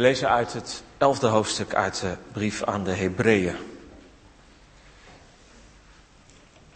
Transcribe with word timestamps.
We 0.00 0.06
lezen 0.06 0.28
uit 0.28 0.52
het 0.52 0.82
elfde 0.98 1.26
hoofdstuk 1.26 1.74
uit 1.74 2.00
de 2.00 2.16
brief 2.32 2.64
aan 2.64 2.84
de 2.84 2.90
Hebreeën. 2.90 3.56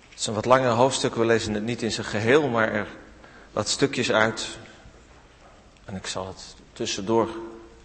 Het 0.09 0.19
is 0.19 0.27
een 0.27 0.35
wat 0.35 0.45
langer 0.45 0.71
hoofdstuk, 0.71 1.15
we 1.15 1.25
lezen 1.25 1.55
het 1.55 1.63
niet 1.63 1.83
in 1.83 1.93
zijn 1.93 2.07
geheel, 2.07 2.49
maar 2.49 2.73
er 2.73 2.87
wat 3.53 3.69
stukjes 3.69 4.13
uit. 4.13 4.47
En 5.85 5.97
ik 5.97 6.07
zal 6.07 6.27
het 6.27 6.55
tussendoor 6.73 7.29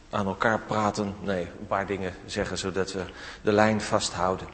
aan 0.10 0.28
elkaar 0.28 0.60
praten, 0.60 1.16
nee, 1.22 1.48
een 1.60 1.68
paar 1.68 1.86
dingen 1.86 2.16
zeggen, 2.26 2.58
zodat 2.58 2.92
we 2.92 3.04
de 3.42 3.52
lijn 3.52 3.82
vasthouden. 3.82 4.48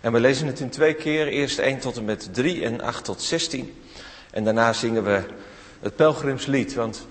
En 0.00 0.12
we 0.12 0.20
lezen 0.20 0.46
het 0.46 0.60
in 0.60 0.70
twee 0.70 0.94
keer, 0.94 1.26
eerst 1.26 1.58
1 1.58 1.78
tot 1.78 1.96
en 1.96 2.04
met 2.04 2.34
3 2.34 2.64
en 2.64 2.80
8 2.80 3.04
tot 3.04 3.22
16. 3.22 3.82
En 4.30 4.44
daarna 4.44 4.72
zingen 4.72 5.04
we 5.04 5.22
het 5.80 5.96
pelgrimslied, 5.96 6.74
want 6.74 7.06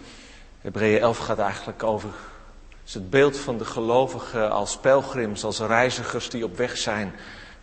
Hebreeën 0.61 0.99
11 0.99 1.17
gaat 1.17 1.39
eigenlijk 1.39 1.83
over 1.83 2.09
is 2.85 2.93
het 2.93 3.09
beeld 3.09 3.37
van 3.37 3.57
de 3.57 3.65
gelovigen 3.65 4.51
als 4.51 4.77
pelgrims, 4.77 5.43
als 5.43 5.59
reizigers 5.59 6.29
die 6.29 6.43
op 6.43 6.57
weg 6.57 6.77
zijn, 6.77 7.13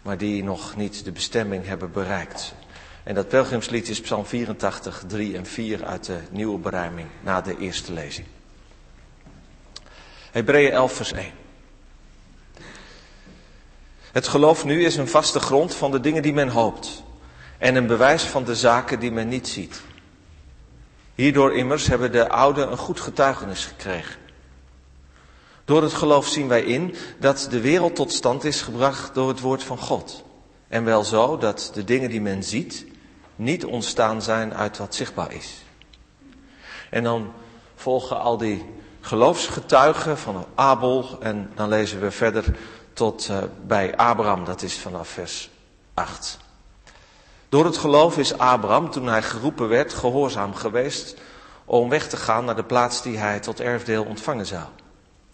maar 0.03 0.19
die 0.19 0.45
nog 0.45 0.77
niet 0.77 1.05
de 1.05 1.13
bestemming 1.13 1.67
hebben 1.67 1.93
bereikt. 1.93 2.55
En 3.03 3.15
dat 3.15 3.29
pelgrimslied 3.29 3.89
is 3.89 4.01
Psalm 4.01 4.27
84, 4.27 5.05
3 5.07 5.37
en 5.37 5.47
4 5.47 5.85
uit 5.85 6.05
de 6.05 6.19
nieuwe 6.31 6.59
beruiming 6.59 7.09
na 7.21 7.41
de 7.41 7.59
eerste 7.59 7.93
lezing. 7.93 8.27
Hebreeën 10.31 10.73
11, 10.73 10.93
vers 10.93 11.13
1. 11.13 11.33
Het 14.13 14.29
geloof 14.29 14.65
nu 14.65 14.85
is 14.85 14.97
een 14.97 15.09
vaste 15.09 15.41
grond 15.41 15.75
van 15.75 15.91
de 15.91 16.01
dingen 16.01 16.23
die 16.23 16.33
men 16.33 16.49
hoopt 16.49 17.03
en 17.59 17.75
een 17.75 17.87
bewijs 17.87 18.23
van 18.23 18.45
de 18.45 18.57
zaken 18.57 19.01
die 19.01 19.13
men 19.13 19.29
niet 19.29 19.49
ziet. 19.49 19.83
Hierdoor 21.15 21.57
immers 21.57 21.87
hebben 21.87 22.13
de 22.13 22.29
ouden 22.29 22.71
een 22.71 22.77
goed 22.77 23.01
getuigenis 23.01 23.65
gekregen. 23.65 24.22
Door 25.73 25.83
het 25.83 25.95
geloof 25.95 26.27
zien 26.27 26.49
wij 26.49 26.63
in 26.63 26.95
dat 27.19 27.47
de 27.51 27.61
wereld 27.61 27.95
tot 27.95 28.13
stand 28.13 28.45
is 28.45 28.63
gebracht 28.63 29.15
door 29.15 29.29
het 29.29 29.41
woord 29.41 29.63
van 29.63 29.79
God. 29.79 30.23
En 30.69 30.85
wel 30.85 31.05
zo 31.05 31.39
dat 31.39 31.71
de 31.75 31.85
dingen 31.85 32.11
die 32.11 32.21
men 32.21 32.43
ziet 32.43 32.87
niet 33.37 33.65
ontstaan 33.65 34.23
zijn 34.23 34.55
uit 34.55 34.79
wat 34.79 34.95
zichtbaar 34.95 35.33
is. 35.33 35.63
En 36.91 37.03
dan 37.03 37.33
volgen 37.75 38.21
al 38.21 38.37
die 38.37 38.65
geloofsgetuigen 39.01 40.19
van 40.19 40.47
Abel 40.55 41.19
en 41.21 41.51
dan 41.55 41.69
lezen 41.69 42.01
we 42.01 42.11
verder 42.11 42.45
tot 42.93 43.29
uh, 43.31 43.39
bij 43.67 43.97
Abraham, 43.97 44.45
dat 44.45 44.63
is 44.63 44.79
vanaf 44.79 45.09
vers 45.09 45.51
8. 45.95 46.39
Door 47.49 47.65
het 47.65 47.77
geloof 47.77 48.19
is 48.19 48.39
Abraham, 48.39 48.91
toen 48.91 49.07
hij 49.07 49.23
geroepen 49.23 49.69
werd, 49.69 49.95
gehoorzaam 49.95 50.55
geweest 50.55 51.17
om 51.65 51.89
weg 51.89 52.09
te 52.09 52.17
gaan 52.17 52.45
naar 52.45 52.57
de 52.57 52.65
plaats 52.65 53.03
die 53.03 53.19
hij 53.19 53.41
tot 53.41 53.61
erfdeel 53.61 54.05
ontvangen 54.05 54.47
zou. 54.47 54.65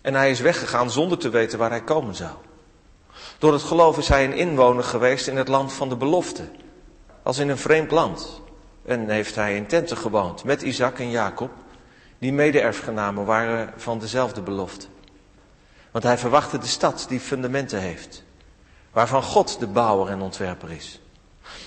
En 0.02 0.14
hij 0.14 0.30
is 0.30 0.40
weggegaan 0.40 0.90
zonder 0.90 1.18
te 1.18 1.28
weten 1.28 1.58
waar 1.58 1.70
hij 1.70 1.82
komen 1.82 2.14
zou. 2.14 2.32
Door 3.38 3.52
het 3.52 3.62
geloof 3.62 3.98
is 3.98 4.08
hij 4.08 4.24
een 4.24 4.36
inwoner 4.36 4.84
geweest 4.84 5.26
in 5.26 5.36
het 5.36 5.48
land 5.48 5.72
van 5.72 5.88
de 5.88 5.96
belofte, 5.96 6.48
als 7.22 7.38
in 7.38 7.48
een 7.48 7.58
vreemd 7.58 7.90
land. 7.90 8.40
En 8.84 9.08
heeft 9.08 9.34
hij 9.34 9.56
in 9.56 9.66
tenten 9.66 9.96
gewoond 9.96 10.44
met 10.44 10.62
Isaac 10.62 10.98
en 10.98 11.10
Jacob, 11.10 11.50
die 12.18 12.32
mede-erfgenamen 12.32 13.24
waren 13.24 13.72
van 13.76 13.98
dezelfde 13.98 14.40
belofte. 14.40 14.86
Want 15.90 16.04
hij 16.04 16.18
verwachtte 16.18 16.58
de 16.58 16.66
stad 16.66 17.06
die 17.08 17.20
fundamenten 17.20 17.80
heeft, 17.80 18.24
waarvan 18.92 19.22
God 19.22 19.58
de 19.58 19.66
bouwer 19.66 20.08
en 20.08 20.20
ontwerper 20.20 20.70
is. 20.70 21.00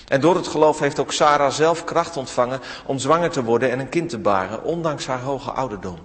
En 0.08 0.20
door 0.20 0.36
het 0.36 0.46
geloof 0.46 0.78
heeft 0.78 0.98
ook 0.98 1.12
Sarah 1.12 1.50
zelf 1.50 1.84
kracht 1.84 2.16
ontvangen 2.16 2.60
om 2.86 2.98
zwanger 2.98 3.30
te 3.30 3.44
worden 3.44 3.70
en 3.70 3.78
een 3.78 3.88
kind 3.88 4.08
te 4.08 4.18
baren, 4.18 4.64
ondanks 4.64 5.06
haar 5.06 5.20
hoge 5.20 5.50
ouderdom 5.50 5.98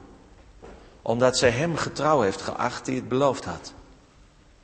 omdat 1.08 1.38
zij 1.38 1.50
hem 1.50 1.76
getrouw 1.76 2.22
heeft 2.22 2.42
geacht 2.42 2.86
die 2.86 2.96
het 2.96 3.08
beloofd 3.08 3.46
had. 3.46 3.74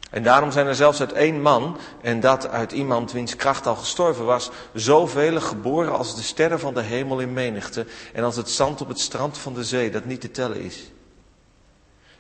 En 0.09 0.23
daarom 0.23 0.51
zijn 0.51 0.67
er 0.67 0.75
zelfs 0.75 0.99
uit 0.99 1.11
één 1.11 1.41
man, 1.41 1.77
en 2.01 2.19
dat 2.19 2.47
uit 2.47 2.71
iemand 2.71 3.11
wiens 3.11 3.35
kracht 3.35 3.67
al 3.67 3.75
gestorven 3.75 4.25
was, 4.25 4.51
zoveel 4.73 5.41
geboren 5.41 5.97
als 5.97 6.15
de 6.15 6.21
sterren 6.21 6.59
van 6.59 6.73
de 6.73 6.81
hemel 6.81 7.19
in 7.19 7.33
menigte 7.33 7.85
en 8.13 8.23
als 8.23 8.35
het 8.35 8.49
zand 8.49 8.81
op 8.81 8.87
het 8.87 8.99
strand 8.99 9.37
van 9.37 9.53
de 9.53 9.63
zee 9.63 9.91
dat 9.91 10.05
niet 10.05 10.21
te 10.21 10.31
tellen 10.31 10.61
is. 10.61 10.91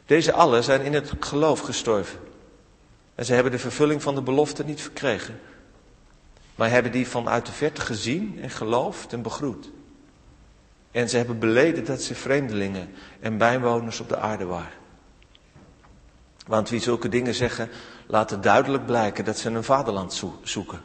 Deze 0.05 0.33
allen 0.33 0.63
zijn 0.63 0.81
in 0.81 0.93
het 0.93 1.11
geloof 1.19 1.59
gestorven. 1.59 2.19
En 3.15 3.25
ze 3.25 3.33
hebben 3.33 3.51
de 3.51 3.59
vervulling 3.59 4.01
van 4.01 4.15
de 4.15 4.21
belofte 4.21 4.63
niet 4.63 4.81
verkregen, 4.81 5.39
maar 6.55 6.69
hebben 6.69 6.91
die 6.91 7.07
vanuit 7.07 7.45
de 7.45 7.51
verte 7.51 7.81
gezien 7.81 8.39
en 8.41 8.49
geloofd 8.49 9.13
en 9.13 9.21
begroet. 9.21 9.69
En 10.93 11.09
ze 11.09 11.17
hebben 11.17 11.39
beleden 11.39 11.85
dat 11.85 12.01
ze 12.01 12.15
vreemdelingen 12.15 12.93
en 13.19 13.37
bijwoners 13.37 13.99
op 13.99 14.09
de 14.09 14.17
aarde 14.17 14.45
waren. 14.45 14.81
Want 16.47 16.69
wie 16.69 16.79
zulke 16.79 17.09
dingen 17.09 17.33
zeggen, 17.33 17.69
laten 18.07 18.41
duidelijk 18.41 18.85
blijken 18.85 19.25
dat 19.25 19.37
ze 19.37 19.49
een 19.49 19.63
vaderland 19.63 20.23
zoeken. 20.43 20.81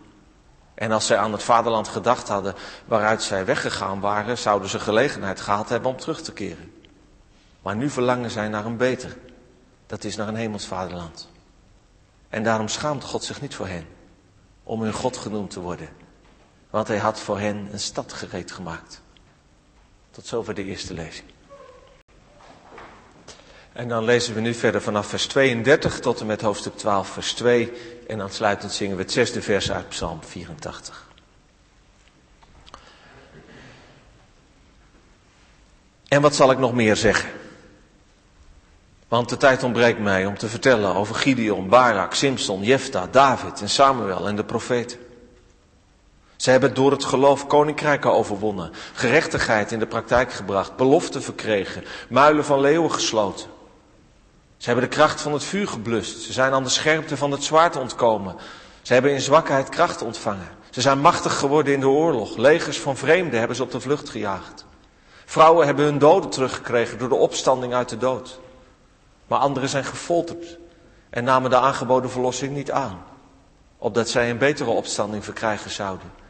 En 0.74 0.92
als 0.92 1.06
zij 1.06 1.16
aan 1.16 1.32
het 1.32 1.42
vaderland 1.42 1.88
gedacht 1.88 2.28
hadden 2.28 2.54
waaruit 2.84 3.22
zij 3.22 3.44
weggegaan 3.44 4.00
waren, 4.00 4.38
zouden 4.38 4.68
ze 4.68 4.78
gelegenheid 4.78 5.40
gehad 5.40 5.68
hebben 5.68 5.90
om 5.90 5.96
terug 5.96 6.22
te 6.22 6.32
keren. 6.32 6.72
Maar 7.62 7.76
nu 7.76 7.90
verlangen 7.90 8.30
zij 8.30 8.48
naar 8.48 8.64
een 8.64 8.76
beter. 8.76 9.16
Dat 9.86 10.04
is 10.04 10.16
naar 10.16 10.28
een 10.28 10.34
hemels 10.34 10.66
vaderland. 10.66 11.28
En 12.28 12.42
daarom 12.42 12.68
schaamt 12.68 13.04
God 13.04 13.24
zich 13.24 13.40
niet 13.40 13.54
voor 13.54 13.68
hen 13.68 13.86
om 14.62 14.82
hun 14.82 14.92
God 14.92 15.16
genoemd 15.16 15.50
te 15.50 15.60
worden. 15.60 15.88
Want 16.70 16.88
hij 16.88 16.98
had 16.98 17.20
voor 17.20 17.38
hen 17.38 17.68
een 17.72 17.80
stad 17.80 18.12
gereed 18.12 18.52
gemaakt. 18.52 19.02
Tot 20.18 20.26
zover 20.26 20.54
de 20.54 20.64
eerste 20.64 20.94
lezing. 20.94 21.26
En 23.72 23.88
dan 23.88 24.04
lezen 24.04 24.34
we 24.34 24.40
nu 24.40 24.54
verder 24.54 24.82
vanaf 24.82 25.06
vers 25.06 25.26
32 25.26 26.00
tot 26.00 26.20
en 26.20 26.26
met 26.26 26.40
hoofdstuk 26.40 26.76
12, 26.76 27.08
vers 27.08 27.32
2. 27.32 27.72
En 28.06 28.20
aansluitend 28.20 28.72
zingen 28.72 28.96
we 28.96 29.02
het 29.02 29.12
zesde 29.12 29.42
vers 29.42 29.70
uit 29.70 29.88
Psalm 29.88 30.22
84. 30.22 31.06
En 36.08 36.20
wat 36.20 36.34
zal 36.34 36.50
ik 36.50 36.58
nog 36.58 36.74
meer 36.74 36.96
zeggen? 36.96 37.30
Want 39.08 39.28
de 39.28 39.36
tijd 39.36 39.62
ontbreekt 39.62 40.00
mij 40.00 40.26
om 40.26 40.38
te 40.38 40.48
vertellen 40.48 40.94
over 40.94 41.14
Gideon, 41.14 41.68
Barak, 41.68 42.14
Simson, 42.14 42.62
Jefta, 42.62 43.06
David 43.06 43.60
en 43.60 43.68
Samuel 43.70 44.28
en 44.28 44.36
de 44.36 44.44
profeten. 44.44 45.07
Ze 46.38 46.50
hebben 46.50 46.74
door 46.74 46.90
het 46.90 47.04
geloof 47.04 47.46
koninkrijken 47.46 48.12
overwonnen, 48.12 48.72
gerechtigheid 48.92 49.72
in 49.72 49.78
de 49.78 49.86
praktijk 49.86 50.32
gebracht, 50.32 50.76
beloften 50.76 51.22
verkregen, 51.22 51.84
muilen 52.08 52.44
van 52.44 52.60
leeuwen 52.60 52.92
gesloten. 52.92 53.46
Ze 54.56 54.66
hebben 54.66 54.88
de 54.88 54.96
kracht 54.96 55.20
van 55.20 55.32
het 55.32 55.44
vuur 55.44 55.68
geblust, 55.68 56.20
ze 56.20 56.32
zijn 56.32 56.52
aan 56.52 56.62
de 56.62 56.68
scherpte 56.68 57.16
van 57.16 57.30
het 57.30 57.44
zwaard 57.44 57.76
ontkomen. 57.76 58.36
Ze 58.82 58.92
hebben 58.92 59.12
in 59.12 59.20
zwakheid 59.20 59.68
kracht 59.68 60.02
ontvangen. 60.02 60.48
Ze 60.70 60.80
zijn 60.80 60.98
machtig 60.98 61.38
geworden 61.38 61.72
in 61.72 61.80
de 61.80 61.88
oorlog, 61.88 62.36
legers 62.36 62.80
van 62.80 62.96
vreemden 62.96 63.38
hebben 63.38 63.56
ze 63.56 63.62
op 63.62 63.70
de 63.70 63.80
vlucht 63.80 64.08
gejaagd. 64.08 64.66
Vrouwen 65.24 65.66
hebben 65.66 65.84
hun 65.84 65.98
doden 65.98 66.30
teruggekregen 66.30 66.98
door 66.98 67.08
de 67.08 67.14
opstanding 67.14 67.74
uit 67.74 67.88
de 67.88 67.96
dood. 67.96 68.40
Maar 69.26 69.38
anderen 69.38 69.68
zijn 69.68 69.84
gefolterd 69.84 70.58
en 71.10 71.24
namen 71.24 71.50
de 71.50 71.58
aangeboden 71.58 72.10
verlossing 72.10 72.54
niet 72.54 72.70
aan, 72.70 73.02
opdat 73.78 74.08
zij 74.08 74.30
een 74.30 74.38
betere 74.38 74.70
opstanding 74.70 75.24
verkrijgen 75.24 75.70
zouden. 75.70 76.26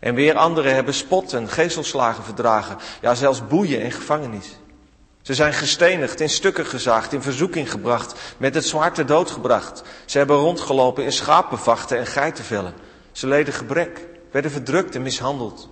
En 0.00 0.14
weer 0.14 0.34
anderen 0.34 0.74
hebben 0.74 0.94
spot 0.94 1.32
en 1.32 1.48
gezelslagen 1.48 2.24
verdragen, 2.24 2.76
ja 3.00 3.14
zelfs 3.14 3.46
boeien 3.46 3.80
en 3.80 3.92
gevangenis. 3.92 4.56
Ze 5.22 5.34
zijn 5.34 5.52
gestenigd, 5.52 6.20
in 6.20 6.30
stukken 6.30 6.66
gezaagd, 6.66 7.12
in 7.12 7.22
verzoeking 7.22 7.70
gebracht, 7.70 8.34
met 8.38 8.54
het 8.54 8.66
zwaard 8.66 8.94
ter 8.94 9.06
dood 9.06 9.30
gebracht. 9.30 9.82
Ze 10.04 10.18
hebben 10.18 10.36
rondgelopen 10.36 11.04
in 11.04 11.12
schapenvachten 11.12 11.98
en 11.98 12.06
geitenvellen. 12.06 12.74
Ze 13.12 13.26
leden 13.26 13.54
gebrek, 13.54 14.06
werden 14.30 14.50
verdrukt 14.50 14.94
en 14.94 15.02
mishandeld. 15.02 15.68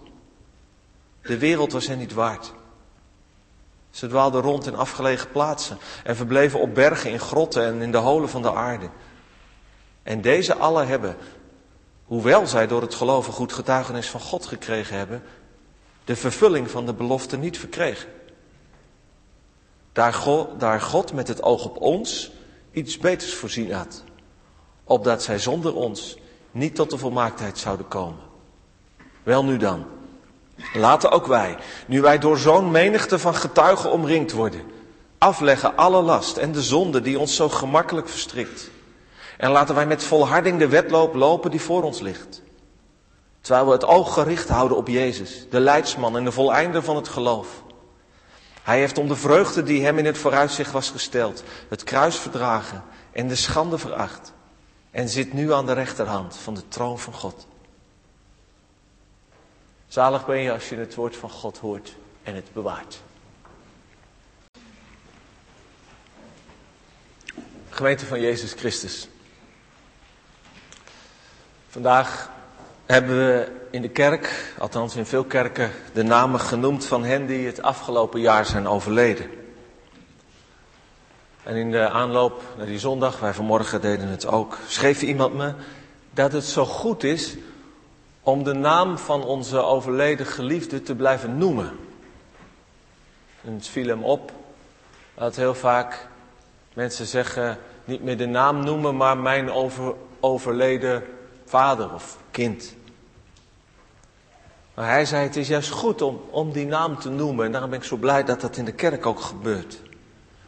De 1.23 1.39
wereld 1.39 1.73
was 1.73 1.87
hen 1.87 1.99
niet 1.99 2.13
waard. 2.13 2.53
Ze 3.91 4.07
dwaalden 4.07 4.43
rond 4.43 4.67
in 4.67 4.77
afgelegen 4.77 5.31
plaatsen 5.31 5.79
en 6.05 6.17
verbleven 6.17 6.61
op 6.61 6.75
bergen, 6.75 7.11
in 7.11 7.21
grotten 7.21 7.65
en 7.65 7.83
in 7.83 7.93
de 7.93 7.99
holen 7.99 8.29
van 8.29 8.43
de 8.43 8.55
aarde. 8.55 8.89
En 10.03 10.21
deze 10.21 10.55
allen 10.55 10.87
hebben 10.87 11.17
hoewel 12.05 12.47
zij 12.47 12.67
door 12.67 12.81
het 12.81 12.95
geloven 12.95 13.33
goed 13.33 13.53
getuigenis 13.53 14.09
van 14.09 14.21
God 14.21 14.47
gekregen 14.47 14.97
hebben, 14.97 15.23
de 16.05 16.17
vervulling 16.17 16.71
van 16.71 16.87
de 16.87 16.93
belofte 16.93 17.37
niet 17.37 17.59
verkregen. 17.59 18.09
Daar 19.93 20.13
God, 20.13 20.61
daar 20.61 20.81
God 20.81 21.13
met 21.13 21.29
het 21.29 21.43
oog 21.43 21.65
op 21.65 21.81
ons 21.81 22.33
iets 22.71 22.99
beters 22.99 23.35
voorzien 23.35 23.73
had, 23.73 24.05
opdat 24.85 25.23
zij 25.23 25.39
zonder 25.39 25.75
ons 25.75 26.19
niet 26.51 26.75
tot 26.75 26.91
de 26.91 26.99
volmaaktheid 26.99 27.59
zouden 27.59 27.89
komen. 27.89 28.21
Wel 29.23 29.45
nu 29.45 29.57
dan, 29.57 29.85
laten 30.73 31.11
ook 31.11 31.27
wij, 31.27 31.57
nu 31.87 32.01
wij 32.01 32.19
door 32.19 32.39
zo'n 32.39 32.71
menigte 32.71 33.19
van 33.19 33.35
getuigen 33.35 33.91
omringd 33.91 34.33
worden, 34.33 34.63
afleggen 35.19 35.77
alle 35.77 36.03
last 36.03 36.37
en 36.37 36.53
de 36.53 36.63
zonde 36.63 37.01
die 37.01 37.19
ons 37.19 37.37
zo 37.37 37.49
gemakkelijk 37.49 38.09
verstrikt 38.09 38.71
en 39.37 39.51
laten 39.51 39.75
wij 39.75 39.87
met 39.87 40.05
volharding 40.05 40.59
de 40.59 40.69
wedloop 40.69 41.15
lopen 41.15 41.51
die 41.51 41.61
voor 41.61 41.83
ons 41.83 42.01
ligt. 42.01 42.43
Terwijl 43.41 43.67
we 43.67 43.73
het 43.73 43.85
oog 43.85 44.15
gericht 44.15 44.49
houden 44.49 44.77
op 44.77 44.89
Jezus, 44.89 45.47
de 45.51 45.61
leidsman 45.61 46.17
en 46.17 46.25
de 46.25 46.33
voleinder 46.33 46.83
van 46.83 46.97
het 46.97 47.09
geloof. 47.09 47.63
Hij 48.63 48.79
heeft 48.79 48.99
om 48.99 49.09
de 49.09 49.17
vreugde 49.17 49.63
die 49.63 49.85
hem 49.85 49.99
in 49.99 50.05
het 50.05 50.19
vooruitzicht 50.19 50.73
was 50.73 50.91
gesteld, 50.91 51.43
het 51.69 51.85
kruis 51.85 52.17
verdragen 52.17 52.85
en 53.13 53.29
de 53.29 53.35
schande 53.35 53.79
veracht. 53.79 54.33
En 54.91 55.09
zit 55.09 55.33
nu 55.33 55.53
aan 55.53 55.67
de 55.67 55.73
rechterhand 55.73 56.37
van 56.37 56.55
de 56.55 56.69
troon 56.69 56.99
van 56.99 57.13
God. 57.13 57.47
Zalig 59.89 60.27
ben 60.27 60.39
je 60.39 60.53
als 60.53 60.69
je 60.69 60.77
het 60.77 60.95
woord 60.95 61.17
van 61.17 61.31
God 61.31 61.59
hoort 61.59 61.97
en 62.23 62.35
het 62.35 62.53
bewaart. 62.53 63.03
Gemeente 67.71 68.07
van 68.07 68.21
Jezus 68.21 68.53
Christus. 68.53 69.09
Vandaag 71.75 72.31
hebben 72.87 73.17
we 73.17 73.53
in 73.71 73.83
de 73.83 73.89
kerk, 73.89 74.55
althans 74.59 74.97
in 74.97 75.07
veel 75.07 75.25
kerken, 75.25 75.71
de 75.93 76.03
namen 76.03 76.41
genoemd 76.41 76.85
van 76.85 77.05
hen 77.05 77.27
die 77.27 77.47
het 77.47 77.63
afgelopen 77.63 78.21
jaar 78.21 78.47
zijn 78.47 78.69
overleden. 78.69 79.31
En 81.43 81.57
in 81.57 81.71
de 81.71 81.89
aanloop 81.89 82.43
naar 82.57 82.67
die 82.67 82.79
zondag, 82.79 83.21
wij 83.21 83.35
vanmorgen 83.35 83.81
deden 83.81 84.09
het 84.09 84.27
ook, 84.27 84.59
schreef 84.67 85.03
iemand 85.03 85.35
me 85.35 85.55
dat 86.11 86.33
het 86.33 86.45
zo 86.45 86.65
goed 86.65 87.05
is 87.05 87.37
om 88.23 88.45
de 88.45 88.55
naam 88.55 88.99
van 88.99 89.25
onze 89.25 89.59
overleden 89.63 90.27
geliefde 90.27 90.83
te 90.83 90.95
blijven 90.95 91.39
noemen. 91.39 91.73
En 93.45 93.53
het 93.55 93.67
viel 93.67 93.89
hem 93.89 94.05
op 94.05 94.33
dat 95.15 95.37
heel 95.37 95.55
vaak 95.55 96.07
mensen 96.75 97.07
zeggen 97.07 97.59
niet 97.85 98.03
meer 98.03 98.17
de 98.17 98.27
naam 98.27 98.65
noemen, 98.65 98.97
maar 98.97 99.19
mijn 99.19 99.51
over, 99.51 99.95
overleden 100.21 101.05
vader 101.45 101.95
of 101.95 102.19
kind. 102.31 102.75
Maar 104.75 104.89
hij 104.89 105.05
zei, 105.05 105.23
het 105.23 105.37
is 105.37 105.49
juist 105.49 105.71
goed 105.71 106.03
om, 106.03 106.21
om 106.31 106.53
die 106.53 106.67
naam 106.67 106.99
te 106.99 107.11
noemen. 107.11 107.45
En 107.45 107.53
daarom 107.53 107.71
ben 107.71 107.79
ik 107.79 107.85
zo 107.85 107.97
blij 107.97 108.25
dat 108.25 108.41
dat 108.41 108.57
in 108.57 108.65
de 108.65 108.73
kerk 108.73 109.07
ook 109.07 109.21
gebeurt. 109.21 109.81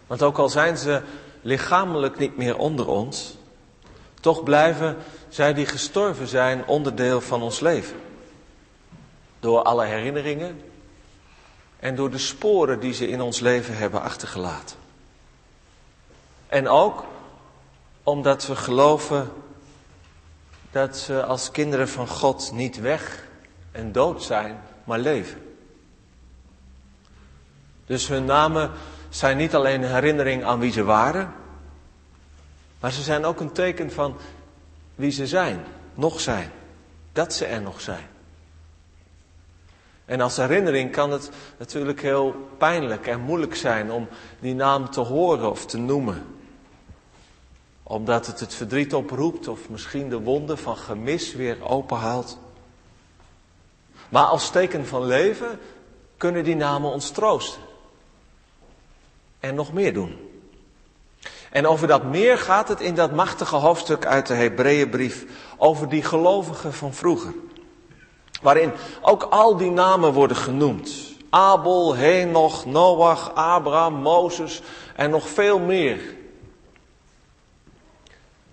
Want 0.06 0.22
ook 0.22 0.38
al 0.38 0.48
zijn 0.48 0.76
ze 0.76 1.02
lichamelijk 1.40 2.18
niet 2.18 2.36
meer 2.36 2.58
onder 2.58 2.88
ons, 2.88 3.36
toch 4.20 4.42
blijven 4.42 4.96
zij 5.28 5.54
die 5.54 5.66
gestorven 5.66 6.26
zijn 6.26 6.66
onderdeel 6.66 7.20
van 7.20 7.42
ons 7.42 7.60
leven. 7.60 7.96
Door 9.40 9.62
alle 9.62 9.84
herinneringen 9.84 10.60
en 11.78 11.94
door 11.94 12.10
de 12.10 12.18
sporen 12.18 12.80
die 12.80 12.92
ze 12.92 13.08
in 13.08 13.20
ons 13.20 13.40
leven 13.40 13.76
hebben 13.76 14.02
achtergelaten. 14.02 14.76
En 16.46 16.68
ook 16.68 17.04
omdat 18.02 18.46
we 18.46 18.56
geloven 18.56 19.32
dat 20.76 20.96
ze 20.96 21.24
als 21.24 21.50
kinderen 21.50 21.88
van 21.88 22.08
God 22.08 22.50
niet 22.52 22.80
weg 22.80 23.26
en 23.72 23.92
dood 23.92 24.22
zijn, 24.22 24.60
maar 24.84 24.98
leven. 24.98 25.42
Dus 27.86 28.08
hun 28.08 28.24
namen 28.24 28.70
zijn 29.08 29.36
niet 29.36 29.54
alleen 29.54 29.82
een 29.82 29.90
herinnering 29.90 30.44
aan 30.44 30.58
wie 30.58 30.72
ze 30.72 30.84
waren, 30.84 31.32
maar 32.80 32.92
ze 32.92 33.02
zijn 33.02 33.24
ook 33.24 33.40
een 33.40 33.52
teken 33.52 33.92
van 33.92 34.16
wie 34.94 35.10
ze 35.10 35.26
zijn, 35.26 35.64
nog 35.94 36.20
zijn, 36.20 36.50
dat 37.12 37.34
ze 37.34 37.44
er 37.44 37.62
nog 37.62 37.80
zijn. 37.80 38.06
En 40.04 40.20
als 40.20 40.36
herinnering 40.36 40.92
kan 40.92 41.10
het 41.10 41.30
natuurlijk 41.58 42.00
heel 42.00 42.48
pijnlijk 42.58 43.06
en 43.06 43.20
moeilijk 43.20 43.54
zijn 43.54 43.90
om 43.90 44.08
die 44.40 44.54
naam 44.54 44.90
te 44.90 45.00
horen 45.00 45.50
of 45.50 45.66
te 45.66 45.78
noemen 45.78 46.35
omdat 47.88 48.26
het 48.26 48.40
het 48.40 48.54
verdriet 48.54 48.94
oproept 48.94 49.48
of 49.48 49.68
misschien 49.68 50.08
de 50.08 50.20
wonden 50.20 50.58
van 50.58 50.76
gemis 50.76 51.34
weer 51.34 51.68
openhaalt. 51.68 52.38
Maar 54.08 54.24
als 54.24 54.50
teken 54.50 54.86
van 54.86 55.04
leven 55.04 55.58
kunnen 56.16 56.44
die 56.44 56.56
namen 56.56 56.90
ons 56.90 57.10
troosten. 57.10 57.62
En 59.40 59.54
nog 59.54 59.72
meer 59.72 59.92
doen. 59.92 60.18
En 61.50 61.66
over 61.66 61.86
dat 61.86 62.04
meer 62.04 62.38
gaat 62.38 62.68
het 62.68 62.80
in 62.80 62.94
dat 62.94 63.12
machtige 63.12 63.56
hoofdstuk 63.56 64.06
uit 64.06 64.26
de 64.26 64.34
Hebreeënbrief 64.34 65.24
over 65.56 65.88
die 65.88 66.02
gelovigen 66.02 66.72
van 66.72 66.94
vroeger. 66.94 67.34
Waarin 68.42 68.72
ook 69.00 69.22
al 69.22 69.56
die 69.56 69.70
namen 69.70 70.12
worden 70.12 70.36
genoemd. 70.36 70.90
Abel, 71.30 71.94
Henoch, 71.94 72.64
Noach, 72.64 73.34
Abraham, 73.34 73.94
Mozes 73.94 74.62
en 74.96 75.10
nog 75.10 75.28
veel 75.28 75.58
meer. 75.58 76.14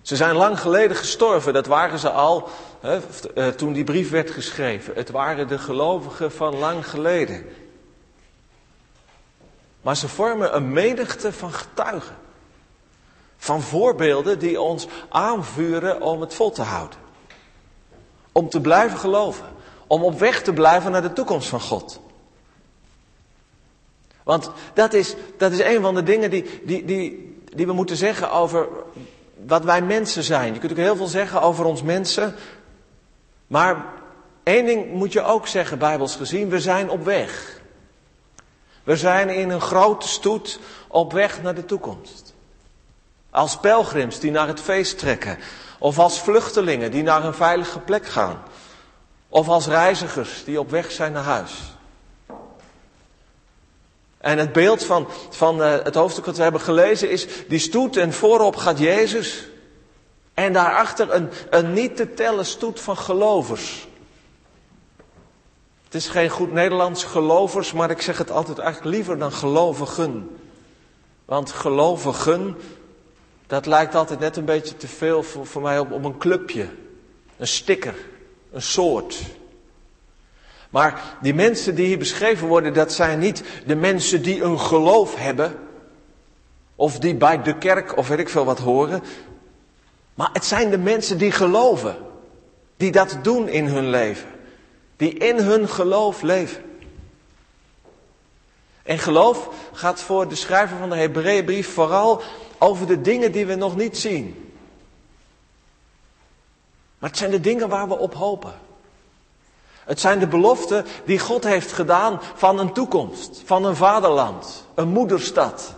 Ze 0.04 0.16
zijn 0.16 0.34
lang 0.34 0.60
geleden 0.60 0.96
gestorven, 0.96 1.52
dat 1.52 1.66
waren 1.66 1.98
ze 1.98 2.10
al 2.10 2.48
hè, 2.80 3.00
eh, 3.34 3.48
toen 3.48 3.72
die 3.72 3.84
brief 3.84 4.10
werd 4.10 4.30
geschreven. 4.30 4.94
Het 4.94 5.10
waren 5.10 5.48
de 5.48 5.58
gelovigen 5.58 6.32
van 6.32 6.56
lang 6.56 6.88
geleden. 6.88 7.44
Maar 9.82 9.96
ze 9.96 10.08
vormen 10.08 10.56
een 10.56 10.72
menigte 10.72 11.32
van 11.32 11.52
getuigen. 11.52 12.16
Van 13.36 13.62
voorbeelden 13.62 14.38
die 14.38 14.60
ons 14.60 14.86
aanvuren 15.08 16.00
om 16.02 16.20
het 16.20 16.34
vol 16.34 16.50
te 16.50 16.62
houden. 16.62 16.98
Om 18.32 18.48
te 18.48 18.60
blijven 18.60 18.98
geloven. 18.98 19.46
Om 19.86 20.02
op 20.02 20.18
weg 20.18 20.42
te 20.42 20.52
blijven 20.52 20.90
naar 20.90 21.02
de 21.02 21.12
toekomst 21.12 21.48
van 21.48 21.60
God. 21.60 22.00
Want 24.22 24.50
dat 24.74 24.92
is, 24.92 25.14
dat 25.36 25.52
is 25.52 25.60
een 25.60 25.80
van 25.80 25.94
de 25.94 26.02
dingen 26.02 26.30
die, 26.30 26.60
die, 26.64 26.84
die, 26.84 27.38
die 27.54 27.66
we 27.66 27.72
moeten 27.72 27.96
zeggen 27.96 28.30
over 28.30 28.68
wat 29.46 29.64
wij 29.64 29.82
mensen 29.82 30.22
zijn. 30.22 30.52
Je 30.52 30.58
kunt 30.58 30.72
ook 30.72 30.78
heel 30.78 30.96
veel 30.96 31.06
zeggen 31.06 31.42
over 31.42 31.64
ons 31.64 31.82
mensen. 31.82 32.34
Maar 33.46 33.84
één 34.42 34.66
ding 34.66 34.92
moet 34.92 35.12
je 35.12 35.22
ook 35.22 35.46
zeggen, 35.46 35.78
bijbels 35.78 36.16
gezien. 36.16 36.48
We 36.48 36.60
zijn 36.60 36.90
op 36.90 37.04
weg. 37.04 37.60
We 38.82 38.96
zijn 38.96 39.28
in 39.28 39.50
een 39.50 39.60
grote 39.60 40.08
stoet 40.08 40.60
op 40.88 41.12
weg 41.12 41.42
naar 41.42 41.54
de 41.54 41.64
toekomst. 41.64 42.34
Als 43.30 43.56
pelgrims 43.56 44.18
die 44.18 44.30
naar 44.30 44.46
het 44.46 44.60
feest 44.60 44.98
trekken. 44.98 45.38
Of 45.78 45.98
als 45.98 46.20
vluchtelingen 46.20 46.90
die 46.90 47.02
naar 47.02 47.24
een 47.24 47.34
veilige 47.34 47.78
plek 47.78 48.06
gaan. 48.06 48.42
Of 49.28 49.48
als 49.48 49.66
reizigers 49.66 50.44
die 50.44 50.60
op 50.60 50.70
weg 50.70 50.90
zijn 50.90 51.12
naar 51.12 51.22
huis. 51.22 51.73
En 54.24 54.38
het 54.38 54.52
beeld 54.52 54.84
van, 54.84 55.08
van 55.30 55.60
uh, 55.60 55.72
het 55.82 55.94
hoofdstuk 55.94 56.24
dat 56.24 56.36
we 56.36 56.42
hebben 56.42 56.60
gelezen 56.60 57.10
is 57.10 57.26
die 57.48 57.58
stoet 57.58 57.96
en 57.96 58.12
voorop 58.12 58.56
gaat 58.56 58.78
Jezus. 58.78 59.46
En 60.34 60.52
daarachter 60.52 61.14
een, 61.14 61.28
een 61.50 61.72
niet 61.72 61.96
te 61.96 62.14
tellen 62.14 62.46
stoet 62.46 62.80
van 62.80 62.96
gelovers. 62.96 63.88
Het 65.84 65.94
is 65.94 66.08
geen 66.08 66.28
goed 66.28 66.52
Nederlands 66.52 67.04
gelovers, 67.04 67.72
maar 67.72 67.90
ik 67.90 68.02
zeg 68.02 68.18
het 68.18 68.30
altijd 68.30 68.58
eigenlijk 68.58 68.96
liever 68.96 69.18
dan 69.18 69.32
gelovigen. 69.32 70.36
Want 71.24 71.50
gelovigen, 71.50 72.56
dat 73.46 73.66
lijkt 73.66 73.94
altijd 73.94 74.18
net 74.18 74.36
een 74.36 74.44
beetje 74.44 74.76
te 74.76 74.88
veel 74.88 75.22
voor, 75.22 75.46
voor 75.46 75.62
mij 75.62 75.78
op, 75.78 75.92
op 75.92 76.04
een 76.04 76.18
clubje. 76.18 76.68
Een 77.36 77.46
sticker, 77.46 77.94
een 78.52 78.62
soort. 78.62 79.16
Maar 80.74 81.16
die 81.20 81.34
mensen 81.34 81.74
die 81.74 81.86
hier 81.86 81.98
beschreven 81.98 82.48
worden, 82.48 82.74
dat 82.74 82.92
zijn 82.92 83.18
niet 83.18 83.42
de 83.66 83.76
mensen 83.76 84.22
die 84.22 84.42
een 84.42 84.60
geloof 84.60 85.16
hebben. 85.16 85.58
Of 86.76 86.98
die 86.98 87.14
bij 87.14 87.42
de 87.42 87.58
kerk 87.58 87.96
of 87.96 88.08
weet 88.08 88.18
ik 88.18 88.28
veel 88.28 88.44
wat 88.44 88.58
horen. 88.58 89.02
Maar 90.14 90.30
het 90.32 90.44
zijn 90.44 90.70
de 90.70 90.78
mensen 90.78 91.18
die 91.18 91.30
geloven. 91.30 91.96
Die 92.76 92.92
dat 92.92 93.18
doen 93.22 93.48
in 93.48 93.66
hun 93.66 93.90
leven. 93.90 94.28
Die 94.96 95.14
in 95.14 95.38
hun 95.38 95.68
geloof 95.68 96.22
leven. 96.22 96.62
En 98.82 98.98
geloof 98.98 99.48
gaat 99.72 100.00
voor 100.00 100.28
de 100.28 100.34
schrijver 100.34 100.76
van 100.76 100.90
de 100.90 100.96
Hebreeënbrief 100.96 101.72
vooral 101.72 102.22
over 102.58 102.86
de 102.86 103.00
dingen 103.00 103.32
die 103.32 103.46
we 103.46 103.54
nog 103.54 103.76
niet 103.76 103.98
zien. 103.98 104.52
Maar 106.98 107.10
het 107.10 107.18
zijn 107.18 107.30
de 107.30 107.40
dingen 107.40 107.68
waar 107.68 107.88
we 107.88 107.98
op 107.98 108.14
hopen. 108.14 108.54
Het 109.84 110.00
zijn 110.00 110.18
de 110.18 110.26
beloften 110.26 110.86
die 111.04 111.18
God 111.18 111.44
heeft 111.44 111.72
gedaan 111.72 112.20
van 112.34 112.58
een 112.58 112.72
toekomst, 112.72 113.42
van 113.44 113.64
een 113.64 113.76
vaderland, 113.76 114.66
een 114.74 114.88
moederstad, 114.88 115.74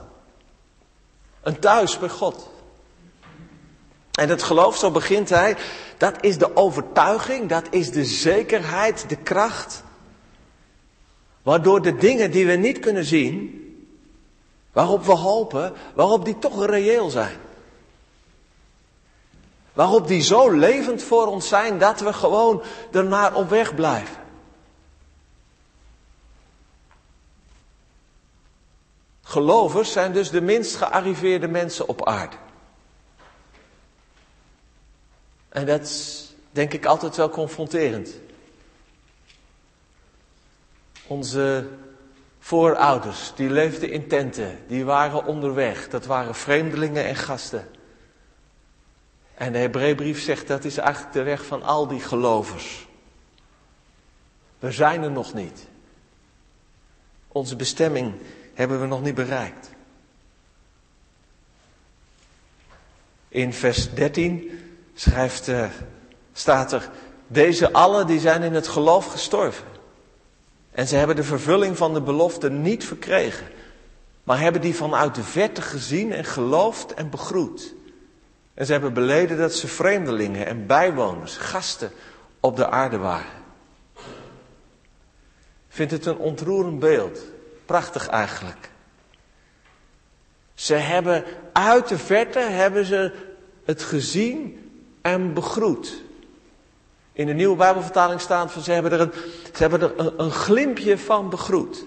een 1.43 1.59
thuis 1.59 1.99
bij 1.99 2.09
God. 2.09 2.51
En 4.13 4.29
het 4.29 4.43
geloof, 4.43 4.77
zo 4.77 4.91
begint 4.91 5.29
hij, 5.29 5.57
dat 5.97 6.15
is 6.21 6.39
de 6.39 6.57
overtuiging, 6.57 7.49
dat 7.49 7.67
is 7.71 7.91
de 7.91 8.05
zekerheid, 8.05 9.09
de 9.09 9.17
kracht, 9.17 9.83
waardoor 11.43 11.83
de 11.83 11.97
dingen 11.97 12.31
die 12.31 12.47
we 12.47 12.53
niet 12.53 12.79
kunnen 12.79 13.05
zien, 13.05 13.61
waarop 14.73 15.05
we 15.05 15.13
hopen, 15.13 15.73
waarop 15.95 16.25
die 16.25 16.39
toch 16.39 16.67
reëel 16.67 17.11
zijn. 17.11 17.37
Waarop 19.77 20.07
die 20.07 20.21
zo 20.21 20.51
levend 20.51 21.03
voor 21.03 21.27
ons 21.27 21.49
zijn 21.49 21.79
dat 21.79 22.01
we 22.01 22.13
gewoon 22.13 22.63
ernaar 22.93 23.35
op 23.35 23.49
weg 23.49 23.75
blijven. 23.75 24.17
Gelovers 29.23 29.93
zijn 29.93 30.13
dus 30.13 30.31
de 30.31 30.41
minst 30.41 30.77
gearriveerde 30.77 31.49
mensen 31.49 31.89
op 31.89 32.07
aarde. 32.07 32.37
En 35.49 35.67
dat 35.67 35.81
is 35.81 36.35
denk 36.51 36.73
ik 36.73 36.87
altijd 36.87 37.17
wel 37.17 37.31
confronterend. 37.31 38.15
Onze 41.07 41.69
voorouders, 42.39 43.33
die 43.35 43.51
leefden 43.51 43.91
in 43.91 44.09
tenten, 44.09 44.59
die 44.67 44.85
waren 44.85 45.25
onderweg. 45.25 45.89
Dat 45.89 46.07
waren 46.07 46.35
vreemdelingen 46.35 47.05
en 47.05 47.17
gasten. 47.17 47.76
En 49.37 49.53
de 49.53 49.59
Hebreeënbrief 49.59 50.23
zegt 50.23 50.49
dat 50.49 50.65
is 50.65 50.77
eigenlijk 50.77 51.13
de 51.13 51.23
weg 51.23 51.45
van 51.45 51.63
al 51.63 51.87
die 51.87 52.01
gelovers. 52.01 52.87
We 54.59 54.73
zijn 54.73 55.03
er 55.03 55.11
nog 55.11 55.35
niet. 55.35 55.67
Onze 57.29 57.57
bestemming 57.57 58.15
hebben 58.55 58.81
we 58.81 58.87
nog 58.87 59.03
niet 59.03 59.15
bereikt. 59.15 59.71
In 63.29 63.53
vers 63.53 63.95
13 63.95 64.61
schrijft, 64.95 65.49
uh, 65.49 65.71
staat 66.33 66.73
er, 66.73 66.91
deze 67.27 67.73
allen 67.73 68.07
die 68.07 68.21
zijn 68.21 68.43
in 68.43 68.55
het 68.55 68.69
geloof 68.69 69.07
gestorven. 69.07 69.67
En 70.71 70.87
ze 70.87 70.97
hebben 70.97 71.17
de 71.17 71.25
vervulling 71.25 71.77
van 71.77 71.95
de 71.95 72.01
belofte 72.01 72.51
niet 72.51 72.85
verkregen, 72.85 73.47
maar 74.25 74.41
hebben 74.41 74.61
die 74.61 74.75
vanuit 74.75 75.15
de 75.15 75.23
verte 75.23 75.63
gezien 75.63 76.13
en 76.13 76.25
geloofd 76.25 76.95
en 76.95 77.11
begroet. 77.11 77.75
En 78.57 78.67
ze 78.67 78.73
hebben 78.73 78.93
beleden 78.93 79.39
dat 79.39 79.55
ze 79.55 79.69
vreemdelingen 79.69 80.47
en 80.47 80.67
bijwoners, 80.67 81.37
gasten 81.37 81.91
op 82.41 82.57
de 82.57 82.69
aarde 82.69 82.99
waren. 82.99 83.45
Vindt 85.69 85.93
het 85.93 86.07
een 86.07 86.17
ontroerend 86.17 86.79
beeld. 86.79 87.21
Prachtig 87.65 88.09
eigenlijk. 88.09 88.71
Ze 90.55 90.75
hebben 90.75 91.25
uit 91.53 91.89
de 91.89 91.99
verte 91.99 92.39
hebben 92.39 92.85
ze 92.85 93.13
het 93.65 93.83
gezien 93.83 94.71
en 95.03 95.35
begroet. 95.35 96.03
In 97.13 97.27
de 97.27 97.33
nieuwe 97.33 97.57
Bijbelvertaling 97.57 98.21
staat 98.21 98.53
van 98.53 98.63
ze 98.63 98.73
hebben 98.73 98.93
er 98.93 99.01
een, 99.01 99.13
ze 99.55 99.63
hebben 99.63 99.81
er 99.81 99.93
een, 99.97 100.13
een 100.17 100.31
glimpje 100.31 100.99
van 100.99 101.31
begroet. 101.31 101.85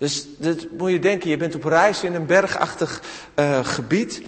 Dus 0.00 0.26
dat 0.36 0.66
moet 0.78 0.90
je 0.90 0.98
denken, 0.98 1.30
je 1.30 1.36
bent 1.36 1.54
op 1.54 1.64
reis 1.64 2.02
in 2.02 2.14
een 2.14 2.26
bergachtig 2.26 3.02
uh, 3.38 3.64
gebied. 3.64 4.22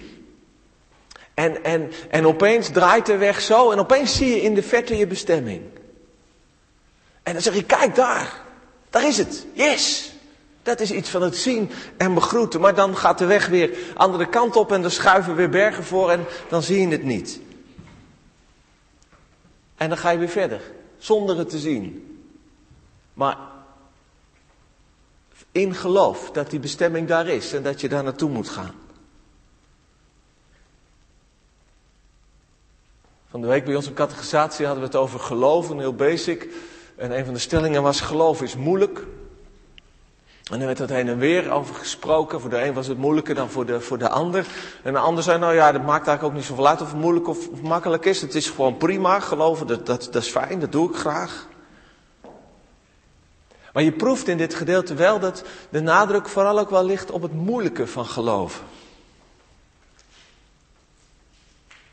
En, 1.33 1.63
en, 1.63 1.91
en 2.09 2.27
opeens 2.27 2.69
draait 2.69 3.05
de 3.05 3.17
weg 3.17 3.41
zo 3.41 3.71
en 3.71 3.79
opeens 3.79 4.15
zie 4.15 4.27
je 4.27 4.41
in 4.41 4.53
de 4.53 4.63
verte 4.63 4.97
je 4.97 5.07
bestemming. 5.07 5.61
En 7.23 7.33
dan 7.33 7.41
zeg 7.41 7.55
je, 7.55 7.63
kijk 7.63 7.95
daar, 7.95 8.41
daar 8.89 9.07
is 9.07 9.17
het, 9.17 9.45
yes. 9.53 10.13
Dat 10.63 10.79
is 10.79 10.91
iets 10.91 11.09
van 11.09 11.21
het 11.21 11.35
zien 11.35 11.69
en 11.97 12.13
begroeten. 12.13 12.61
Maar 12.61 12.75
dan 12.75 12.97
gaat 12.97 13.17
de 13.17 13.25
weg 13.25 13.47
weer 13.47 13.77
andere 13.95 14.29
kant 14.29 14.55
op 14.55 14.71
en 14.71 14.83
er 14.83 14.91
schuiven 14.91 15.35
weer 15.35 15.49
bergen 15.49 15.83
voor 15.83 16.11
en 16.11 16.25
dan 16.49 16.63
zie 16.63 16.81
je 16.81 16.87
het 16.87 17.03
niet. 17.03 17.39
En 19.75 19.89
dan 19.89 19.97
ga 19.97 20.09
je 20.09 20.17
weer 20.17 20.29
verder, 20.29 20.61
zonder 20.97 21.37
het 21.37 21.49
te 21.49 21.59
zien. 21.59 22.17
Maar 23.13 23.37
in 25.53 25.75
geloof 25.75 26.31
dat 26.31 26.49
die 26.49 26.59
bestemming 26.59 27.07
daar 27.07 27.27
is 27.27 27.53
en 27.53 27.63
dat 27.63 27.81
je 27.81 27.89
daar 27.89 28.03
naartoe 28.03 28.29
moet 28.29 28.49
gaan. 28.49 28.71
Van 33.29 33.41
de 33.41 33.47
week 33.47 33.65
bij 33.65 33.75
onze 33.75 33.93
catechisatie 33.93 34.65
hadden 34.65 34.83
we 34.83 34.89
het 34.89 34.99
over 34.99 35.19
geloven, 35.19 35.79
heel 35.79 35.95
basic. 35.95 36.49
En 36.95 37.17
een 37.17 37.25
van 37.25 37.33
de 37.33 37.39
stellingen 37.39 37.83
was 37.83 38.01
geloof 38.01 38.41
is 38.41 38.55
moeilijk. 38.55 39.05
En 40.51 40.59
er 40.59 40.65
werd 40.65 40.77
het 40.77 40.89
heen 40.89 41.07
en 41.07 41.17
weer 41.17 41.51
over 41.51 41.75
gesproken. 41.75 42.41
Voor 42.41 42.49
de 42.49 42.61
een 42.61 42.73
was 42.73 42.87
het 42.87 42.97
moeilijker 42.97 43.35
dan 43.35 43.49
voor 43.49 43.65
de, 43.65 43.81
voor 43.81 43.97
de 43.97 44.09
ander. 44.09 44.45
En 44.83 44.93
de 44.93 44.99
ander 44.99 45.23
zei, 45.23 45.39
nou 45.39 45.53
ja, 45.53 45.71
dat 45.71 45.81
maakt 45.81 46.07
eigenlijk 46.07 46.23
ook 46.23 46.33
niet 46.33 46.49
zoveel 46.49 46.67
uit 46.67 46.81
of 46.81 46.91
het 46.91 46.99
moeilijk 46.99 47.27
of, 47.27 47.47
of 47.47 47.61
makkelijk 47.61 48.05
is. 48.05 48.21
Het 48.21 48.35
is 48.35 48.49
gewoon 48.49 48.77
prima, 48.77 49.19
geloven, 49.19 49.67
dat, 49.67 49.85
dat, 49.85 50.07
dat 50.11 50.23
is 50.23 50.29
fijn, 50.29 50.59
dat 50.59 50.71
doe 50.71 50.89
ik 50.89 50.95
graag. 50.95 51.47
Maar 53.73 53.83
je 53.83 53.91
proeft 53.91 54.27
in 54.27 54.37
dit 54.37 54.53
gedeelte 54.53 54.93
wel 54.93 55.19
dat 55.19 55.43
de 55.69 55.81
nadruk 55.81 56.27
vooral 56.27 56.59
ook 56.59 56.69
wel 56.69 56.85
ligt 56.85 57.11
op 57.11 57.21
het 57.21 57.33
moeilijke 57.33 57.87
van 57.87 58.05
geloven. 58.05 58.65